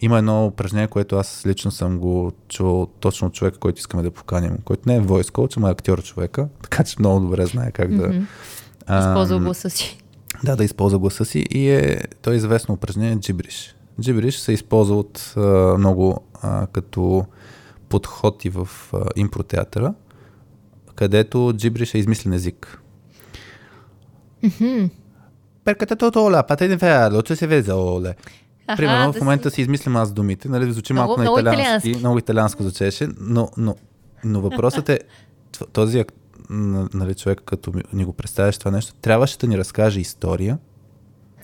[0.00, 4.10] Има едно упражнение, което аз лично съм го чувал точно от човека, който искаме да
[4.10, 7.70] поканим, който не е voice coach, ама е актьор човека, така че много добре знае
[7.70, 8.26] как да...
[8.86, 9.98] Ам, Използва гласа си.
[10.44, 13.75] да, да използва гласа си и е, то е известно упражнение джибриш.
[14.00, 15.40] Джибриш се използва от а,
[15.78, 17.24] много а, като
[17.88, 19.94] подход и в а, импротеатъра,
[20.94, 22.82] където джибриш е измислен език.
[25.64, 28.14] Перката тола, патен феало, че се везе оле.
[28.66, 31.38] Аха, Примерно да в момента си измислям аз думите, нали, звучи Много- малко на много
[31.38, 31.98] италиански, италиански.
[31.98, 33.76] много италианско звучеше, но, но,
[34.24, 34.98] но въпросът е,
[35.72, 36.04] този
[36.94, 40.58] нали, човек, като ни го представяш това нещо, трябваше да ни разкаже история,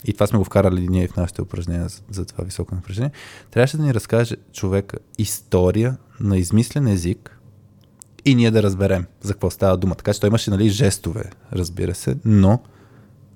[0.05, 3.11] и това сме го вкарали ние в нашите упражнения за, за това високо напрежение,
[3.51, 7.39] трябваше да ни разкаже човека история на измислен език
[8.25, 9.95] и ние да разберем за какво става дума.
[9.95, 12.63] Така че той имаше нали, жестове, разбира се, но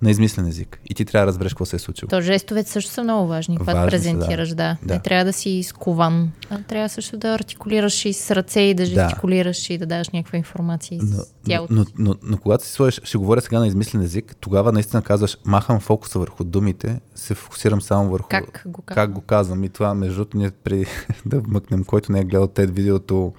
[0.03, 0.81] на измислен език.
[0.91, 2.09] И ти трябва да разбереш какво се е случило.
[2.09, 4.77] То жестовете също са много важни, когато Важни презентираш, да.
[4.83, 4.95] Да.
[4.95, 6.31] Не трябва да си изкован.
[6.51, 8.89] А трябва също да артикулираш и с ръце и да Да.
[8.89, 11.75] жестикулираш и да даваш някаква информация Но, с но, тялото.
[11.75, 15.39] но, но, но когато си сложиш, ще говоря сега на измислен език, тогава наистина казваш,
[15.45, 18.95] махам фокуса върху думите, се фокусирам само върху Как го казвам?
[18.95, 19.65] как го казвам.
[19.65, 20.87] И това, между другото, ние при
[21.27, 23.33] да вмъкнем, който не е гледал TED видеото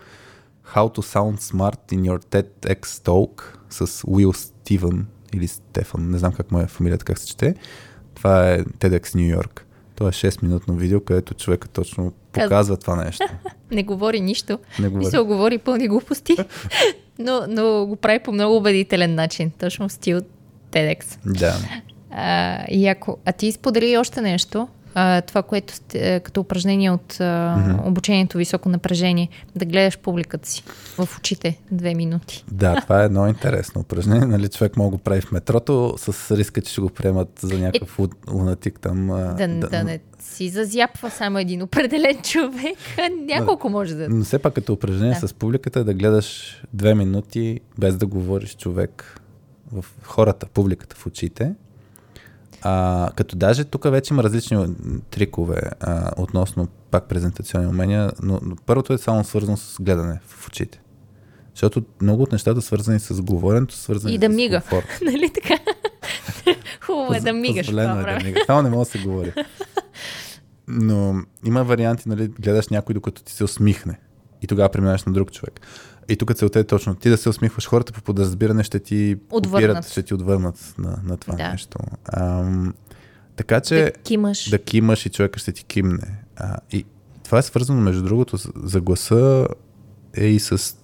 [0.76, 6.34] How to sound smart in your TEDx talk с Уил Стивен или Стефан, не знам
[6.34, 7.56] как му е фамилията, как се чете.
[8.16, 9.66] Това е TEDx Нью Йорк.
[9.96, 13.26] Това е 6-минутно видео, където човека точно показва това нещо.
[13.72, 14.60] Не говори нищо.
[14.80, 15.06] Не говори.
[15.06, 16.36] Мисля, говори пълни глупости,
[17.20, 19.52] но, но го прави по много убедителен начин.
[19.52, 20.20] Точно в стил
[20.72, 21.18] TEDx.
[21.26, 21.56] Да.
[22.12, 23.18] А, яко.
[23.26, 24.68] А ти сподели още нещо.
[25.00, 27.88] А, това, което сте, като упражнение от а, mm-hmm.
[27.88, 30.64] обучението високо напрежение, да гледаш публиката си
[30.98, 32.46] в очите две минути.
[32.52, 34.26] Да, това е едно интересно упражнение.
[34.26, 38.00] Нали, човек мога го прави в метрото с риска, че ще го приемат за някакъв
[38.00, 39.08] е, лунатик там.
[39.08, 42.78] Да, да, да не си зазяпва само един определен човек,
[43.26, 44.10] няколко може да...
[44.10, 45.28] Но все пак като упражнение да.
[45.28, 49.22] с публиката е да гледаш две минути без да говориш човек
[49.72, 51.54] в хората, публиката в очите.
[52.70, 54.68] А, като даже тук вече има различни
[55.12, 60.48] трикове а, относно пак презентационни умения, но, но първото е само свързано с гледане в
[60.48, 60.82] очите.
[61.54, 64.62] Защото много от нещата, свързани с говоренето, свързани и да с мига.
[64.62, 65.00] комфорт.
[65.06, 65.58] нали така?
[66.82, 67.66] Хубаво е да мигаш.
[67.66, 68.42] Позволено е да мига.
[68.46, 69.34] Само не мога да се говори.
[70.68, 71.16] Но
[71.46, 74.00] има варианти, нали, гледаш някой докато ти се усмихне
[74.42, 75.62] и тогава преминаваш на друг човек.
[76.10, 79.90] И тук целта е точно ти да се усмихваш, хората по подразбиране ще ти отвърнат.
[79.90, 81.52] ще ти отвърнат на, на това да.
[81.52, 81.80] нещо.
[82.14, 82.74] Ам,
[83.36, 84.50] така че да кимаш.
[84.50, 86.24] да кимаш и човека ще ти кимне.
[86.36, 86.86] А, и
[87.24, 89.48] това е свързано, между другото, за гласа
[90.14, 90.76] е и с...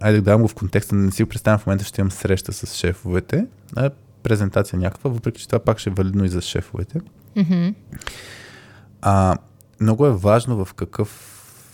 [0.00, 2.52] Айде да дам го в контекста, не си го представям в момента, ще имам среща
[2.52, 3.46] с шефовете,
[3.76, 3.90] а
[4.22, 7.00] презентация някаква, въпреки че това пак ще е валидно и за шефовете.
[7.36, 7.74] Mm-hmm.
[9.02, 9.36] А,
[9.80, 11.08] много е важно в, какъв,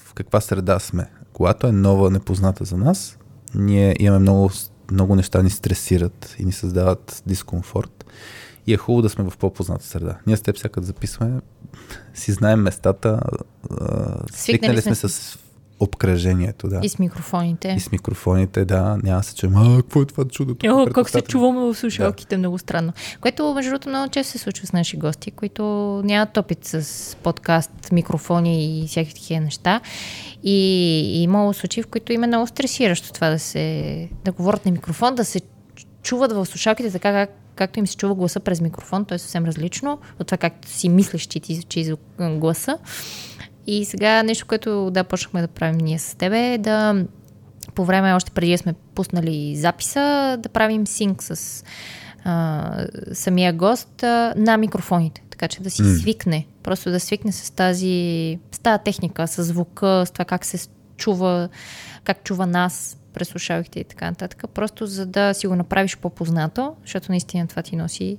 [0.07, 1.11] в каква среда сме.
[1.41, 3.19] Когато е нова, непозната за нас,
[3.55, 4.51] ние имаме много,
[4.91, 8.05] много неща ни стресират и ни създават дискомфорт.
[8.67, 10.19] И е хубаво да сме в по-позната среда.
[10.27, 11.41] Ние с теб всяка да записваме,
[12.15, 13.21] си знаем местата,
[14.33, 15.39] свикнали сме с
[15.81, 16.81] обкръжението, да.
[16.83, 17.75] И с микрофоните.
[17.77, 18.99] И с микрофоните, да.
[19.03, 20.57] Няма се чуем, а, какво е това чудо?
[20.69, 22.39] О, как се чуваме в слушалките, да.
[22.39, 22.93] много странно.
[23.21, 25.63] Което, между другото, много често се случва с наши гости, които
[26.05, 29.81] нямат опит с подкаст, микрофони и всякакви такива неща.
[30.43, 30.59] И,
[31.19, 35.15] и имало случаи, в които има много стресиращо това да се да говорят на микрофон,
[35.15, 35.41] да се
[36.03, 39.45] чуват в слушалките така, как, както им се чува гласа през микрофон, то е съвсем
[39.45, 42.79] различно от това, както си мислиш, че ти звучи гласа.
[43.71, 47.05] И сега нещо, което да почнахме да правим ние с тебе е да
[47.75, 51.65] по време, още преди сме пуснали записа, да правим синк с
[52.25, 55.23] а, самия гост а, на микрофоните.
[55.31, 56.01] Така че да си mm.
[56.01, 60.69] свикне, просто да свикне с тази, с тази техника, с звука, с това как се
[60.97, 61.49] чува,
[62.05, 64.45] как чува нас през слушалките и така нататък.
[64.55, 68.19] Просто за да си го направиш по-познато, защото наистина това ти носи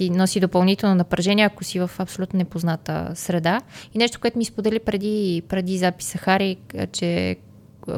[0.00, 3.60] ти носи допълнително напрежение, ако си в абсолютно непозната среда.
[3.94, 6.56] И нещо, което ми сподели преди, преди записа Хари,
[6.92, 7.36] че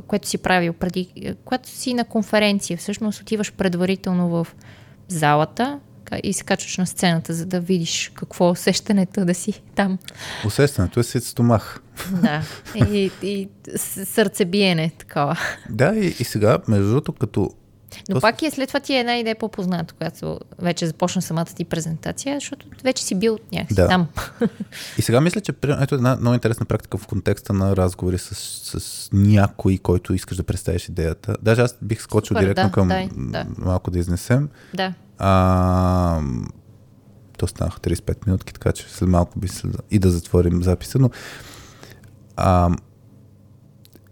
[0.07, 4.47] което си правил преди, когато си на конференция, всъщност отиваш предварително в
[5.09, 5.81] залата
[6.23, 9.99] и се качваш на сцената, за да видиш какво е усещането да си там.
[10.47, 11.83] Усещането е си стомах.
[12.23, 12.43] Да,
[12.75, 15.39] и, и сърцебиене такова.
[15.71, 17.51] Да, и, и сега, между другото, като
[18.09, 18.21] но То...
[18.21, 22.37] пак е след това ти е една идея по-позната, когато вече започна самата ти презентация,
[22.37, 23.89] защото вече си бил някакси да.
[23.89, 24.09] там.
[24.99, 28.35] И сега мисля, че ето една много интересна практика в контекста на разговори с,
[28.81, 31.37] с някой, който искаш да представиш идеята.
[31.43, 33.47] Даже аз бих скочил Супер, директно да, към дай, да.
[33.59, 34.49] малко да изнесем.
[34.75, 34.95] Да.
[35.19, 36.21] А,
[37.39, 39.77] то станаха 35 минутки, така че след малко би след...
[39.91, 41.11] и да затворим записа, но
[42.37, 42.71] а,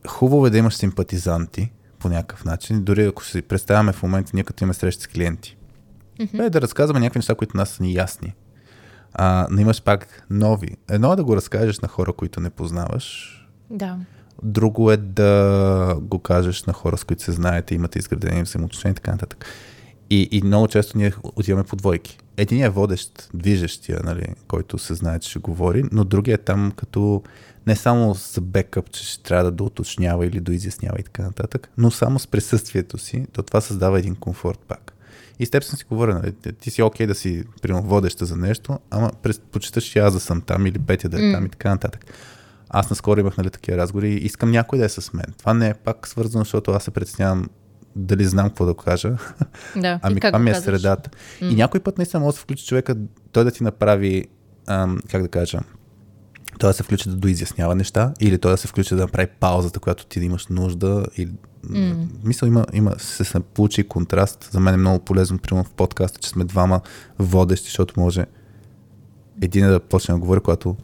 [0.09, 2.83] хубаво е да имаш симпатизанти, по някакъв начин.
[2.85, 5.57] Дори ако си представяме в момента, ние като имаме срещи с клиенти.
[6.21, 6.47] Mm-hmm.
[6.47, 8.35] Е да разказваме някакви неща, които нас са ни ясни.
[9.13, 10.77] А, но имаш пак нови.
[10.91, 13.37] Едно е да го разкажеш на хора, които не познаваш.
[13.71, 13.99] Да.
[14.43, 18.95] Друго е да го кажеш на хора, с които се знаете, имате изградени взаимоотношения и
[18.95, 19.45] така нататък.
[20.11, 22.19] И, и много често ние отиваме по двойки.
[22.37, 26.73] Единият е водещ, движещия, нали, който се знае, че ще говори, но другия е там
[26.77, 27.23] като
[27.71, 31.91] не само с бекъп, че ще трябва да доуточнява или доизяснява и така нататък, но
[31.91, 34.93] само с присъствието си, то това създава един комфорт пак.
[35.39, 38.27] И с теб съм си говорил, нали, ти си окей okay да си примерно водеща
[38.27, 41.35] за нещо, ама предпочиташ и аз да съм там или Петя да е mm.
[41.35, 42.05] там и така нататък.
[42.69, 45.27] Аз наскоро имах нали, такива разговори и искам някой да е с мен.
[45.39, 47.49] Това не е пак свързано, защото аз се притеснявам
[47.97, 49.17] дали знам какво да кажа.
[49.77, 50.01] Да.
[50.03, 51.11] ами това ми е средата.
[51.11, 51.53] Mm.
[51.53, 52.97] И някой път наистина може да се включи човека,
[53.33, 54.25] той да ти направи,
[54.67, 55.61] ам, как да кажа,
[56.61, 59.81] той да се включи да доизяснява неща, или той да се включи да направи паузата,
[59.81, 61.07] която ти да имаш нужда.
[61.17, 61.33] Или...
[61.67, 62.07] Mm.
[62.25, 64.49] Мисля, има, има, се, се получи контраст.
[64.53, 66.81] За мен е много полезно, примерно в подкаста, че сме двама
[67.19, 68.27] водещи, защото може
[69.43, 70.77] един да почне да говори, когато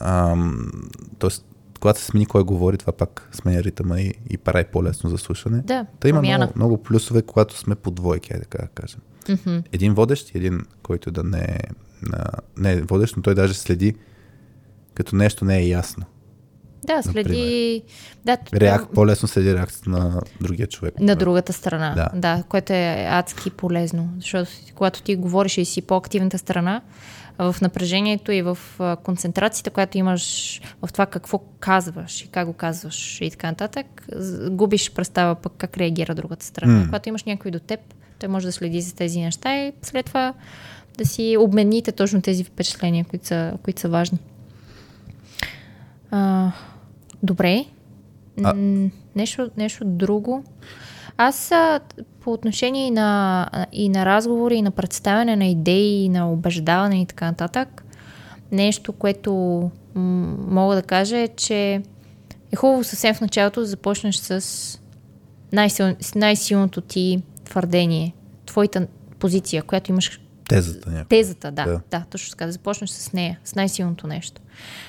[0.00, 0.70] ам,
[1.18, 1.44] тоест,
[1.80, 5.62] когато се смени кой говори, това пак сменя ритъма и, и прави по-лесно за слушане.
[5.62, 9.00] Да, Та има много, много плюсове, когато сме по двойки, така да кажем.
[9.24, 9.62] Mm-hmm.
[9.72, 11.58] Един водещ и един, който да не е,
[12.56, 13.94] не е водещ, но той даже следи
[15.00, 16.04] като нещо не е ясно.
[16.86, 17.82] Да, следи...
[18.24, 18.92] Да, Реак...
[18.94, 20.94] По-лесно следи реакцията на другия човек.
[21.00, 22.20] На другата страна, да.
[22.20, 24.08] да, което е адски полезно.
[24.18, 26.82] Защото когато ти говориш и си по-активната страна,
[27.38, 28.58] в напрежението и в
[29.02, 33.86] концентрацията, която имаш в това какво казваш и как го казваш и така нататък,
[34.50, 36.82] губиш представа пък как реагира другата страна.
[36.82, 36.84] Mm.
[36.84, 37.80] Когато имаш някой до теб,
[38.18, 40.34] той може да следи за тези неща и след това
[40.98, 44.18] да си обмените точно тези впечатления, които са, които са важни.
[46.10, 46.52] А,
[47.22, 47.64] добре.
[48.44, 48.54] А...
[49.16, 50.44] Нещо, нещо друго.
[51.16, 51.52] Аз
[52.20, 57.02] по отношение и на, и на разговори, и на представяне на идеи, и на убеждаване
[57.02, 57.84] и така нататък,
[58.52, 59.32] нещо, което
[59.94, 61.82] м- мога да кажа е, че
[62.52, 64.78] е хубаво съвсем в началото да започнеш с
[66.14, 68.14] най-силното ти твърдение,
[68.46, 68.86] твоята
[69.18, 70.20] позиция, която имаш.
[70.50, 71.08] Тезата някаква.
[71.08, 71.80] Тезата, да, да.
[71.90, 72.46] Да, точно така.
[72.46, 74.40] Да започнеш с нея, с най-силното нещо.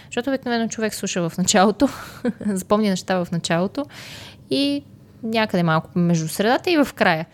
[0.06, 1.90] Защото обикновено човек слуша в началото,
[2.46, 3.86] запомни неща в началото
[4.50, 4.84] и
[5.24, 7.26] някъде малко между средата и в края.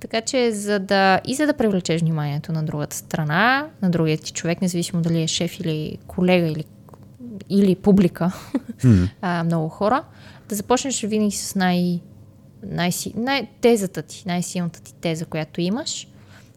[0.00, 4.32] Така че за да, и за да привлечеш вниманието на другата страна, на другия ти
[4.32, 6.64] човек, независимо дали е шеф или колега или,
[7.48, 8.32] или публика,
[8.78, 9.08] mm.
[9.20, 10.04] а, много хора,
[10.48, 12.00] да започнеш винаги с най,
[12.66, 16.08] най, най, тезата ти, най-силната ти теза, която имаш.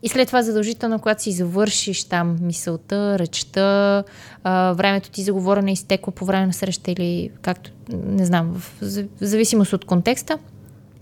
[0.03, 4.03] И след това задължително, когато си завършиш там мисълта, речта,
[4.43, 8.73] а, времето ти за говорене изтекло по време на среща или както, не знам, в,
[8.81, 10.37] в зависимост от контекста,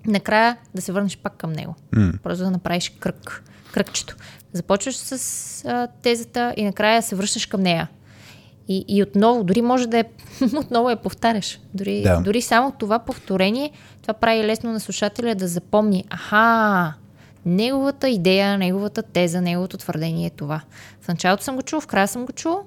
[0.08, 1.76] накрая да се върнеш пак към него.
[1.96, 2.20] Mm.
[2.20, 3.43] Просто да направиш кръг,
[3.74, 4.16] кръгчето.
[4.54, 7.89] Започваш с а, тезата и накрая се връщаш към нея.
[8.68, 10.04] И, и отново, дори може да е,
[10.58, 11.60] отново я повтаряш.
[11.74, 12.22] Дори, да.
[12.22, 13.72] дори само това повторение,
[14.02, 16.93] това прави лесно на слушателя да запомни, аха,
[17.46, 20.62] неговата идея, неговата теза, неговото твърдение е това.
[21.02, 22.60] В началото съм го чул, в края съм го чул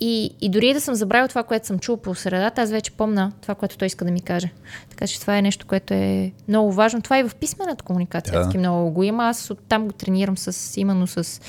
[0.00, 3.32] и, и дори да съм забравил това, което съм чул по средата, аз вече помна
[3.40, 4.52] това, което той иска да ми каже.
[4.90, 7.02] Така че това е нещо, което е много важно.
[7.02, 8.58] Това и в писмената комуникация да.
[8.58, 9.28] много го има.
[9.28, 11.40] Аз оттам го тренирам с, именно с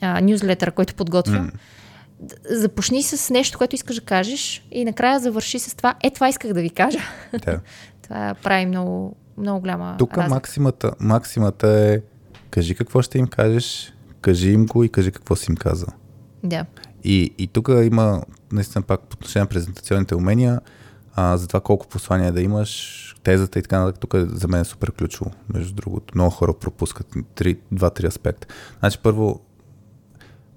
[0.00, 1.50] а, нюзлетъра, който подготвям.
[1.50, 1.52] Mm.
[2.50, 5.94] Започни с нещо, което искаш да кажеш и накрая завърши с това.
[6.02, 6.98] Е, това исках да ви кажа.
[7.32, 7.60] Да.
[8.02, 12.00] това прави много, много голяма Тук максимата, максимата е
[12.50, 15.88] кажи какво ще им кажеш, кажи им го и кажи какво си им казал.
[16.44, 16.66] Да.
[17.04, 18.22] И, и тук има,
[18.52, 20.60] наистина пак по отношение на презентационните умения,
[21.14, 24.60] а, за това колко послания да имаш, тезата и така нататък, тук е, за мен
[24.60, 26.14] е супер ключово, между другото.
[26.14, 27.06] Много хора пропускат
[27.72, 28.46] два-три аспекта.
[28.78, 29.40] Значи първо,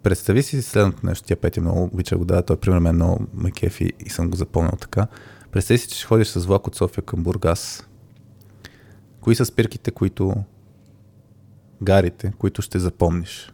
[0.03, 3.51] представи си следното нещо, тя Петя много обича го да, той пример мен много ме
[3.51, 5.07] кефи и съм го запомнил така.
[5.51, 7.87] Представи си, че ходиш с влак от София към Бургас.
[9.21, 10.33] Кои са спирките, които
[11.83, 13.53] гарите, които ще запомниш?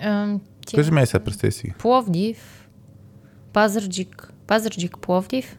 [0.00, 0.38] Тя...
[0.74, 1.74] Кажи ме сега, представи си.
[1.78, 2.68] Пловдив,
[3.52, 5.58] Пазарджик, Пазарджик, Пловдив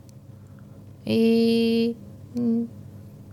[1.05, 1.95] и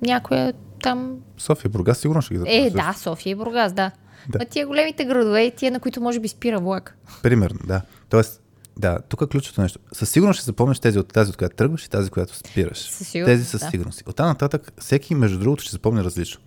[0.02, 1.18] някоя там...
[1.38, 2.66] София, Бургас, сигурно ще ги запомня.
[2.66, 3.90] Е, да, София и Бургас, да.
[4.28, 4.38] да.
[4.42, 6.98] А тия големите градове, тия на които може би спира влак.
[7.22, 7.82] Примерно, да.
[8.08, 8.42] Тоест,
[8.78, 9.78] да, тук е ключото нещо.
[9.92, 12.78] Със сигурност ще запомниш тези от тази, от която тръгваш и тази, която спираш.
[12.78, 13.70] Със сигурност, тези със да.
[13.70, 14.02] сигурност.
[14.06, 16.40] От тази нататък всеки, между другото, ще запомни различно.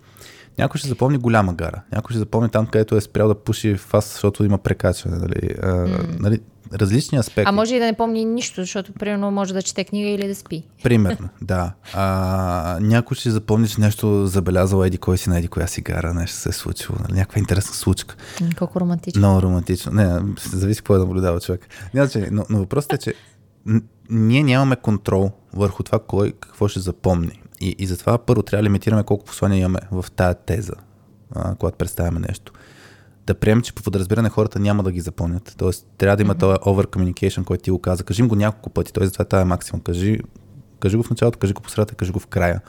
[0.58, 4.12] Някой ще запомни голяма гара, някой ще запомни там, където е спрял да пуши фас,
[4.12, 5.16] защото има прекачване.
[5.16, 5.54] Нали?
[5.62, 6.20] А, mm.
[6.20, 6.40] нали?
[6.72, 7.48] Различни аспекти.
[7.48, 10.34] А може и да не помни нищо, защото примерно може да чете книга или да
[10.34, 10.62] спи.
[10.82, 11.72] Примерно, да.
[11.94, 16.14] А, някой ще запомни, че нещо забелязал еди кой си на еди коя си гара,
[16.14, 16.98] нещо се е случило.
[17.00, 17.18] Нали?
[17.18, 18.16] Някаква интересна случка.
[18.58, 19.18] Колко романтично.
[19.18, 19.92] Много романтично.
[19.92, 20.20] Не,
[20.52, 21.68] зависи какво е наблюдава човек.
[21.94, 23.14] Не, но, но въпросът е, че
[24.10, 27.42] ние нямаме контрол върху това кой какво ще запомни.
[27.60, 30.72] И, и затова първо трябва да лимитираме колко послания имаме в тая теза,
[31.34, 32.52] а, когато представяме нещо.
[33.26, 35.54] Да приемем, че по подразбиране хората няма да ги запомнят.
[35.58, 36.40] Тоест, трябва да има mm-hmm.
[36.40, 38.04] този over communication, който ти го каза.
[38.04, 38.92] Кажи го няколко пъти.
[39.00, 39.82] Затова това е максимум.
[39.82, 40.18] Кажи,
[40.80, 42.60] кажи го в началото, кажи го по средата, кажи го в края.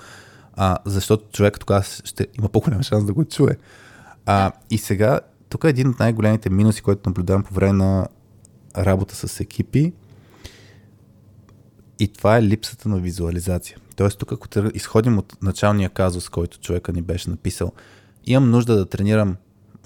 [0.53, 3.57] А, защото човек тогава ще има по-голям шанс да го чуе.
[4.25, 8.07] А, и сега, тук е един от най-големите минуси, който наблюдавам по време на
[8.77, 9.93] работа с екипи.
[11.99, 13.77] И това е липсата на визуализация.
[13.95, 17.71] Тоест тук, ако изходим от началния казус, който човека ни беше написал,
[18.25, 19.35] имам нужда да тренирам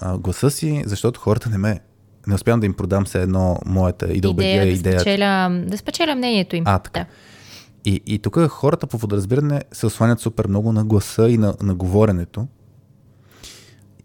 [0.00, 1.80] а, гласа си, защото хората не ме
[2.26, 4.96] не успявам да им продам се едно моята и да убедя идея, идеята.
[4.96, 6.64] Да спечеля, да спечеля мнението им.
[6.66, 7.00] А, така.
[7.00, 7.06] Да.
[7.84, 11.74] И, и тук хората по подразбиране се осланят супер много на гласа и на, на
[11.74, 12.46] говоренето.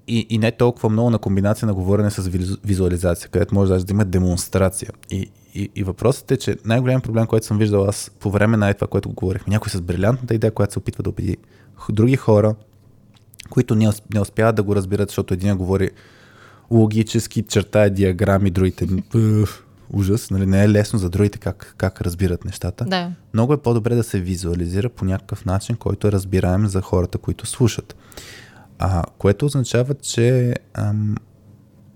[0.07, 2.29] И, и не толкова много на комбинация на говорене с
[2.63, 4.89] визуализация, където може даже да има демонстрация.
[5.09, 8.73] И, и, и въпросът е, че най-голям проблем, който съм виждал аз по време на
[8.73, 11.37] това, което го говорихме, някой с брилянтната идея, която се опитва да убеди
[11.89, 12.55] други хора,
[13.51, 15.89] които не, не успяват да го разберат, защото един говори
[16.71, 18.87] логически, чертая диаграми, другите
[19.93, 22.85] ужас, нали, не е лесно за другите как, как разбират нещата.
[22.85, 23.11] Да.
[23.33, 27.45] Много е по-добре да се визуализира по някакъв начин, който е разбираем за хората, които
[27.45, 27.95] слушат.
[28.79, 31.15] А, което означава, че ам,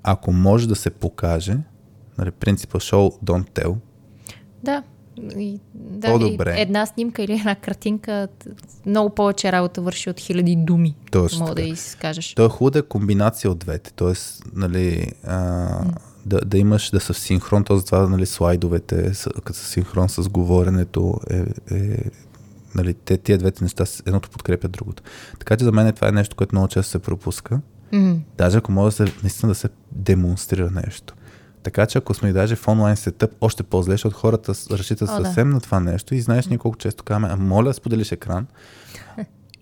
[0.04, 1.58] ако може да се покаже,
[2.18, 3.76] нали, принципа show, don't tell,
[4.64, 4.84] Да.
[5.18, 6.56] И, да, По-добре.
[6.58, 8.28] една снимка или една картинка
[8.86, 10.96] много повече работа върши от хиляди думи.
[11.12, 12.34] Точно Мога да изкажеш.
[12.34, 13.94] То е хубава комбинация от двете.
[13.94, 15.68] Тоест, нали, а,
[16.26, 19.12] да, да имаш да са в синхрон, то затова нали, слайдовете,
[19.44, 21.44] като са синхрон с говоренето, е,
[21.76, 21.98] е,
[22.76, 25.04] нали, те, тия двете неща, едното подкрепят другото.
[25.40, 27.62] Така че за мен това е нещо, което много често се пропуска.
[27.92, 28.18] М.
[28.38, 31.14] Даже ако може да се, наистина да се демонстрира нещо.
[31.66, 35.20] Така че ако сме и даже в онлайн сетъп, още по-зле, защото хората разчитат О,
[35.20, 35.26] да.
[35.26, 38.48] съвсем на това нещо и знаеш ние колко често казваме, а моля споделиш екран.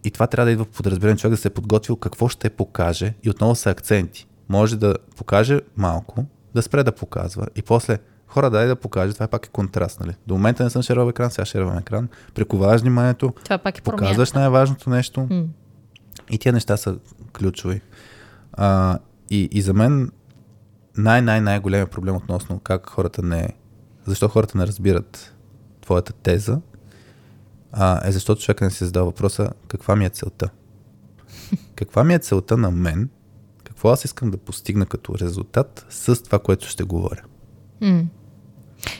[0.03, 3.13] И това трябва да идва под разбиране човек да се е подготвил какво ще покаже
[3.23, 4.27] и отново са акценти.
[4.49, 6.25] Може да покаже малко,
[6.55, 7.97] да спре да показва и после
[8.27, 10.15] хора дай да покаже, това пак е контраст, нали?
[10.27, 14.01] До момента не съм шервал екран, сега шервам екран, приковаваш вниманието, Това пак е промяна.
[14.01, 15.43] показваш най-важното нещо М.
[16.31, 16.95] и тия неща са
[17.37, 17.81] ключови.
[18.53, 18.97] А,
[19.29, 20.11] и, и за мен
[20.97, 23.49] най-най-най-големият проблем относно как хората не...
[24.05, 25.35] Защо хората не разбират
[25.81, 26.61] твоята теза,
[27.71, 30.49] а, е защото човек не си задава въпроса каква ми е целта.
[31.75, 33.09] Каква ми е целта на мен,
[33.63, 37.21] какво аз искам да постигна като резултат с това, което ще говоря.
[37.81, 38.03] М.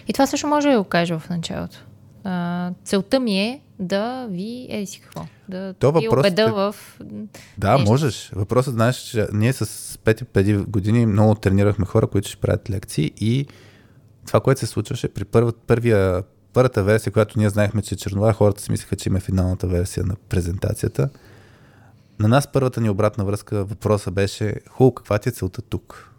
[0.07, 1.85] И това също може да го кажа в началото.
[2.23, 6.75] А, целта ми е да ви, еди си какво, да То ви убеда е- в...
[7.57, 7.91] Да, Нещо.
[7.91, 8.31] можеш.
[8.35, 13.11] Въпросът, знаеш, че ние с пети преди години много тренирахме хора, които ще правят лекции
[13.17, 13.47] и
[14.27, 18.33] това, което се случваше при първа, първия, първата версия, която ние знаехме, че е чернова,
[18.33, 21.09] хората си мислеха, че има финалната версия на презентацията.
[22.19, 26.12] На нас първата ни обратна връзка, въпроса беше, хубаво, каква ти е целта тук?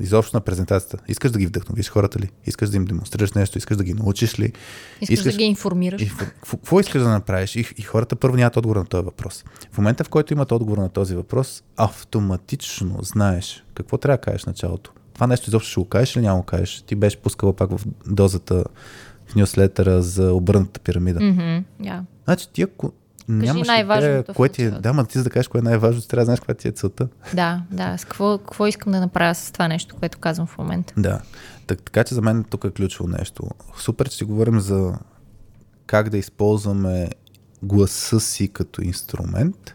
[0.00, 0.98] Изобщо на презентацията.
[1.08, 2.30] Искаш да ги вдъхновиш хората ли?
[2.46, 3.58] Искаш да им демонстрираш нещо?
[3.58, 4.52] Искаш да ги научиш ли?
[5.00, 6.02] Искаш, да ги информираш.
[6.02, 7.56] И какво- искаш да направиш?
[7.56, 9.44] И, и хората първо нямат отговор на този въпрос.
[9.72, 14.42] В момента, в който имат отговор на този въпрос, автоматично знаеш какво трябва да кажеш
[14.42, 14.92] в началото.
[15.14, 16.82] Това нещо изобщо ще го кажеш или няма го кажеш.
[16.86, 18.64] Ти беше пускала пак в дозата
[19.26, 21.20] в нюслетъра за обърната пирамида.
[21.20, 22.04] Мгм, да.
[22.24, 22.92] Значи ти ако
[23.30, 26.20] нямаш най-важното кое ти е, да, ма ти за да кажеш кое е най-важното, трябва
[26.20, 27.08] да знаеш каква ти е целта.
[27.34, 27.98] Да, да.
[27.98, 30.94] С какво, какво искам да направя с това нещо, което казвам в момента?
[30.96, 31.20] Да.
[31.66, 33.42] Так, така че за мен тук е ключово нещо.
[33.76, 34.98] Супер, че си говорим за
[35.86, 37.08] как да използваме
[37.62, 39.74] гласа си като инструмент,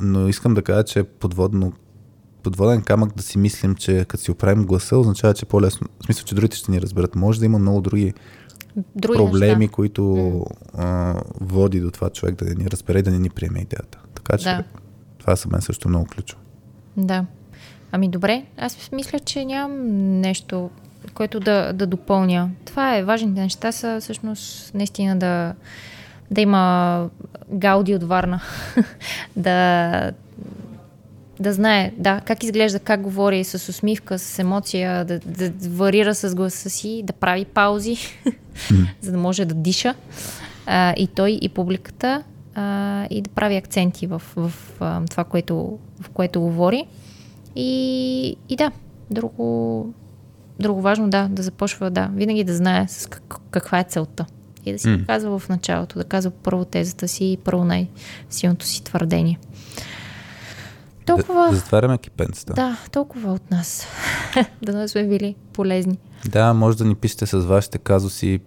[0.00, 1.72] но искам да кажа, че е подводно,
[2.42, 5.88] подводен камък да си мислим, че като си оправим гласа, означава, че е по-лесно.
[6.00, 7.14] В смисъл, че другите ще ни разберат.
[7.14, 8.14] Може да има много други
[8.96, 9.72] Други проблеми, неща.
[9.72, 13.98] които а, води до това човек да не ни разбере да не ни приеме идеята.
[14.14, 14.64] Така че Да.
[15.18, 16.42] това за мен също е много ключово.
[16.96, 17.24] Да.
[17.92, 19.86] Ами добре, аз мисля, че нямам
[20.20, 20.70] нещо,
[21.14, 22.50] което да, да допълня.
[22.64, 25.54] Това е, важните неща са всъщност наистина да,
[26.30, 27.08] да има
[27.50, 28.40] Гауди от Варна.
[29.36, 30.12] да,
[31.40, 36.34] да знае, да, как изглежда, как говори с усмивка, с емоция, да, да варира с
[36.34, 37.96] гласа си, да прави паузи,
[39.00, 39.94] за да може да диша.
[40.66, 42.22] А, и той, и публиката,
[42.54, 46.84] а, и да прави акценти в, в а, това, което, в което говори.
[47.56, 48.70] И, и да,
[49.10, 49.94] друго,
[50.60, 54.26] друго важно, да, да започва, да, винаги да знае с как, каква е целта.
[54.66, 58.66] И да си го казва в началото, да казва първо тезата си и първо най-силното
[58.66, 59.38] си твърдение.
[61.06, 62.52] Толкова, Да, затваряме кипенцата.
[62.54, 63.86] да, толкова от нас.
[64.62, 65.98] да не сме били полезни.
[66.28, 68.40] Да, може да ни пишете с вашите казуси,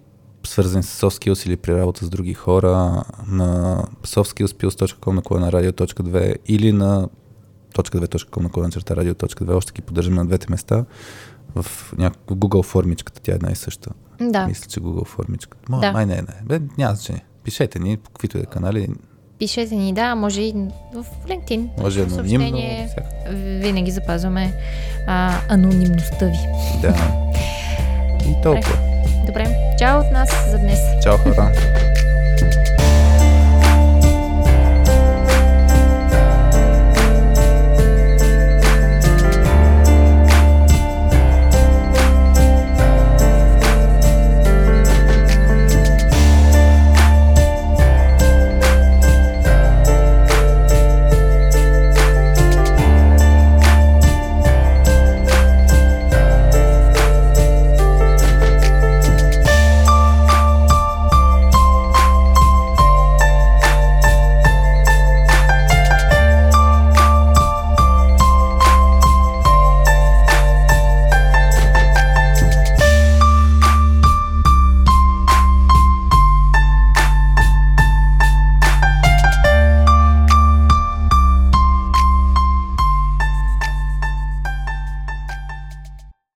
[0.46, 6.36] свързани с soft skills или при работа с други хора на softskillspills.com на на radio.2
[6.46, 7.08] или на
[7.74, 9.54] .2.com на колена черта radio.2.
[9.54, 10.84] Още ги поддържаме на двете места.
[11.54, 13.90] В някакво Google формичката, тя е една и съща.
[14.20, 15.64] Да, Мисля, че Google формичката.
[15.68, 15.92] Ма, Да.
[15.92, 16.42] Май не, не.
[16.44, 17.24] Бе, няма значение.
[17.44, 18.88] Пишете ни по каквито и да канали.
[19.40, 20.54] Пишете ни, да, може и
[20.94, 21.68] в LinkedIn.
[21.78, 22.86] Може съобщение.
[22.86, 23.06] всяка-
[23.60, 24.52] Винаги запазваме
[25.06, 26.38] а, анонимността ви.
[26.82, 26.94] Да.
[28.30, 28.78] И толкова.
[29.26, 29.46] Добре,
[29.78, 30.78] чао от нас за днес.
[31.02, 31.52] Чао хора.